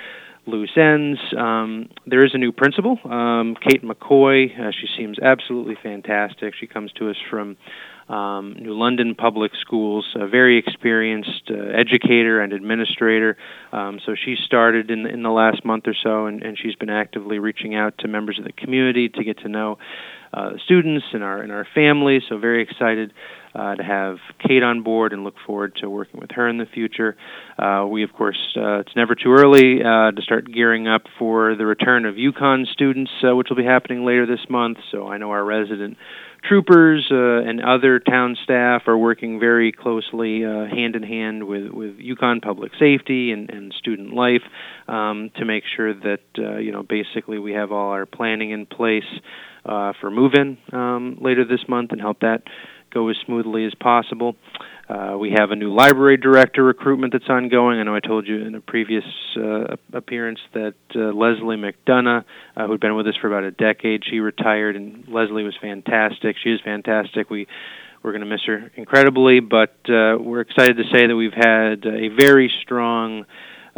loose 0.46 0.72
ends. 0.76 1.18
Um, 1.36 1.88
there 2.06 2.24
is 2.24 2.32
a 2.34 2.38
new 2.38 2.52
principal, 2.52 2.98
um, 3.04 3.56
Kate 3.60 3.82
McCoy. 3.82 4.58
Uh, 4.58 4.72
she 4.72 4.86
seems 4.96 5.18
absolutely 5.20 5.76
fantastic. 5.82 6.54
She 6.58 6.66
comes 6.66 6.92
to 6.94 7.10
us 7.10 7.16
from 7.30 7.56
um, 8.08 8.56
New 8.58 8.74
London 8.74 9.14
Public 9.14 9.52
Schools, 9.60 10.06
a 10.14 10.26
very 10.26 10.58
experienced 10.58 11.50
uh, 11.50 11.54
educator 11.54 12.40
and 12.40 12.52
administrator. 12.52 13.36
Um, 13.72 14.00
so 14.04 14.14
she 14.14 14.36
started 14.44 14.90
in 14.90 15.06
in 15.06 15.22
the 15.22 15.30
last 15.30 15.64
month 15.64 15.84
or 15.86 15.94
so, 15.94 16.26
and, 16.26 16.42
and 16.42 16.58
she's 16.58 16.74
been 16.74 16.90
actively 16.90 17.38
reaching 17.38 17.74
out 17.74 17.98
to 17.98 18.08
members 18.08 18.38
of 18.38 18.44
the 18.44 18.52
community 18.52 19.08
to 19.08 19.24
get 19.24 19.38
to 19.40 19.48
know 19.48 19.78
uh, 20.34 20.52
students 20.64 21.04
and 21.12 21.22
our 21.22 21.40
and 21.42 21.52
our 21.52 21.66
families. 21.74 22.22
So 22.28 22.38
very 22.38 22.62
excited 22.62 23.12
uh, 23.54 23.74
to 23.74 23.82
have 23.82 24.16
Kate 24.46 24.62
on 24.62 24.82
board 24.82 25.12
and 25.12 25.24
look 25.24 25.34
forward 25.46 25.76
to 25.76 25.90
working 25.90 26.20
with 26.20 26.30
her 26.32 26.48
in 26.48 26.58
the 26.58 26.66
future. 26.66 27.16
Uh, 27.58 27.86
we 27.88 28.02
of 28.02 28.12
course 28.12 28.38
uh, 28.56 28.80
it's 28.80 28.96
never 28.96 29.14
too 29.14 29.32
early 29.32 29.82
uh, 29.82 30.10
to 30.10 30.22
start 30.22 30.50
gearing 30.50 30.88
up 30.88 31.02
for 31.18 31.54
the 31.54 31.66
return 31.66 32.06
of 32.06 32.14
UConn 32.14 32.66
students, 32.72 33.10
uh, 33.22 33.36
which 33.36 33.48
will 33.50 33.56
be 33.56 33.64
happening 33.64 34.04
later 34.04 34.26
this 34.26 34.44
month. 34.48 34.78
So 34.90 35.06
I 35.06 35.18
know 35.18 35.30
our 35.30 35.44
resident 35.44 35.98
troopers 36.44 37.06
uh, 37.10 37.48
and 37.48 37.60
other 37.60 37.98
town 37.98 38.36
staff 38.42 38.82
are 38.86 38.98
working 38.98 39.38
very 39.38 39.72
closely 39.72 40.44
uh, 40.44 40.66
hand 40.66 40.96
in 40.96 41.02
hand 41.02 41.44
with 41.44 41.70
with 41.70 41.98
UConn 41.98 42.42
Public 42.42 42.72
Safety 42.78 43.32
and, 43.32 43.50
and 43.50 43.72
Student 43.78 44.12
Life 44.12 44.42
um, 44.88 45.30
to 45.36 45.44
make 45.44 45.64
sure 45.76 45.94
that 45.94 46.20
uh, 46.38 46.56
you 46.56 46.72
know 46.72 46.82
basically 46.82 47.38
we 47.38 47.52
have 47.52 47.72
all 47.72 47.90
our 47.90 48.06
planning 48.06 48.50
in 48.50 48.66
place 48.66 49.04
uh, 49.64 49.92
for 50.00 50.10
move-in 50.10 50.58
um, 50.72 51.18
later 51.20 51.44
this 51.44 51.60
month 51.68 51.92
and 51.92 52.00
help 52.00 52.20
that 52.20 52.42
go 52.92 53.08
as 53.08 53.16
smoothly 53.24 53.64
as 53.64 53.74
possible. 53.74 54.36
Uh, 54.88 55.16
we 55.18 55.30
have 55.30 55.50
a 55.50 55.56
new 55.56 55.72
library 55.72 56.16
director 56.16 56.62
recruitment 56.62 57.12
that's 57.12 57.28
ongoing. 57.28 57.78
I 57.78 57.84
know 57.84 57.94
I 57.94 58.00
told 58.00 58.26
you 58.26 58.44
in 58.44 58.54
a 58.54 58.60
previous 58.60 59.04
uh, 59.36 59.76
appearance 59.92 60.40
that 60.52 60.74
uh, 60.94 60.98
Leslie 60.98 61.56
McDonough, 61.56 62.24
uh, 62.56 62.66
who'd 62.66 62.80
been 62.80 62.94
with 62.94 63.06
us 63.06 63.14
for 63.20 63.28
about 63.28 63.44
a 63.44 63.52
decade, 63.52 64.02
she 64.04 64.18
retired, 64.18 64.76
and 64.76 65.06
Leslie 65.08 65.44
was 65.44 65.54
fantastic. 65.60 66.36
She 66.42 66.50
is 66.50 66.60
fantastic. 66.62 67.30
We 67.30 67.46
we're 68.02 68.10
going 68.10 68.22
to 68.22 68.26
miss 68.26 68.40
her 68.46 68.72
incredibly, 68.74 69.38
but 69.38 69.76
uh, 69.88 70.18
we're 70.18 70.40
excited 70.40 70.76
to 70.76 70.82
say 70.92 71.06
that 71.06 71.14
we've 71.14 71.32
had 71.32 71.86
a 71.86 72.08
very 72.08 72.52
strong 72.62 73.26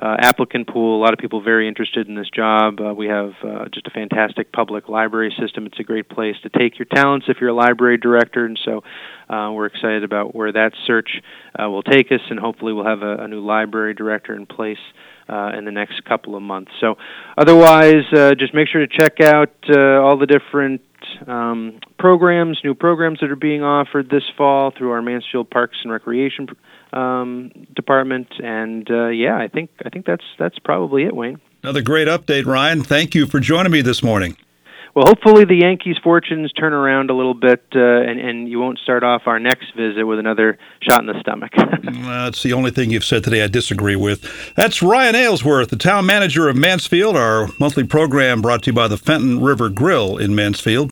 uh, 0.00 0.16
applicant 0.18 0.68
pool. 0.68 1.00
A 1.00 1.02
lot 1.02 1.12
of 1.12 1.18
people 1.18 1.40
very 1.40 1.68
interested 1.68 2.08
in 2.08 2.14
this 2.14 2.28
job. 2.34 2.80
Uh, 2.80 2.92
we 2.94 3.06
have 3.06 3.32
uh, 3.44 3.66
just 3.72 3.86
a 3.86 3.90
fantastic 3.90 4.52
public 4.52 4.88
library 4.88 5.34
system. 5.40 5.66
It's 5.66 5.78
a 5.78 5.84
great 5.84 6.08
place 6.08 6.34
to 6.42 6.48
take 6.48 6.78
your 6.78 6.86
talents 6.86 7.26
if 7.28 7.36
you're 7.40 7.50
a 7.50 7.54
library 7.54 7.98
director, 7.98 8.44
and 8.44 8.58
so 8.64 8.82
uh, 9.28 9.52
we're 9.52 9.66
excited 9.66 10.02
about 10.02 10.34
where 10.34 10.52
that 10.52 10.72
search 10.86 11.22
uh, 11.58 11.70
will 11.70 11.84
take 11.84 12.10
us, 12.10 12.20
and 12.28 12.40
hopefully 12.40 12.72
we'll 12.72 12.86
have 12.86 13.02
a, 13.02 13.16
a 13.22 13.28
new 13.28 13.44
library 13.44 13.94
director 13.94 14.34
in 14.34 14.46
place. 14.46 14.78
Uh, 15.26 15.56
in 15.56 15.64
the 15.64 15.72
next 15.72 16.04
couple 16.04 16.36
of 16.36 16.42
months. 16.42 16.70
So, 16.82 16.96
otherwise, 17.38 18.04
just 18.38 18.52
make 18.52 18.68
sure 18.68 18.86
to 18.86 18.98
check 19.00 19.22
out 19.22 19.54
all 19.74 20.18
the 20.18 20.26
different 20.26 20.82
um, 21.26 21.80
programs, 21.98 22.58
new 22.62 22.74
programs 22.74 23.20
that 23.20 23.30
are 23.30 23.36
being 23.36 23.62
offered 23.62 24.10
this 24.10 24.24
fall 24.36 24.70
through 24.76 24.90
our 24.90 25.00
Mansfield 25.00 25.48
Parks 25.48 25.78
and 25.82 25.90
Recreation 25.90 26.46
um, 26.94 27.50
department. 27.74 28.28
And 28.42 28.88
uh, 28.90 29.08
yeah, 29.08 29.36
I 29.36 29.48
think 29.48 29.70
I 29.84 29.90
think 29.90 30.06
that's 30.06 30.24
that's 30.38 30.58
probably 30.58 31.04
it, 31.04 31.14
Wayne. 31.14 31.40
Another 31.62 31.82
great 31.82 32.08
update, 32.08 32.46
Ryan. 32.46 32.82
Thank 32.82 33.14
you 33.14 33.26
for 33.26 33.40
joining 33.40 33.72
me 33.72 33.80
this 33.80 34.02
morning. 34.02 34.36
well, 34.94 35.06
hopefully 35.06 35.44
the 35.44 35.56
Yankees' 35.56 35.96
fortunes 36.04 36.52
turn 36.52 36.72
around 36.72 37.10
a 37.10 37.14
little 37.14 37.34
bit, 37.34 37.64
uh, 37.74 37.80
and 37.80 38.20
and 38.20 38.48
you 38.48 38.60
won't 38.60 38.78
start 38.78 39.02
off 39.02 39.22
our 39.26 39.40
next 39.40 39.74
visit 39.76 40.04
with 40.04 40.18
another 40.18 40.58
shot 40.82 41.00
in 41.00 41.06
the 41.06 41.18
stomach. 41.20 41.52
That's 41.82 42.42
the 42.42 42.52
only 42.52 42.70
thing 42.70 42.90
you've 42.90 43.04
said 43.04 43.24
today 43.24 43.42
I 43.42 43.48
disagree 43.48 43.96
with. 43.96 44.54
That's 44.54 44.82
Ryan 44.82 45.16
Aylesworth, 45.16 45.70
the 45.70 45.76
town 45.76 46.06
manager 46.06 46.48
of 46.48 46.56
Mansfield. 46.56 47.16
Our 47.16 47.48
monthly 47.58 47.84
program 47.84 48.42
brought 48.42 48.62
to 48.64 48.70
you 48.70 48.74
by 48.74 48.88
the 48.88 48.98
Fenton 48.98 49.42
River 49.42 49.68
Grill 49.68 50.16
in 50.16 50.34
Mansfield. 50.34 50.82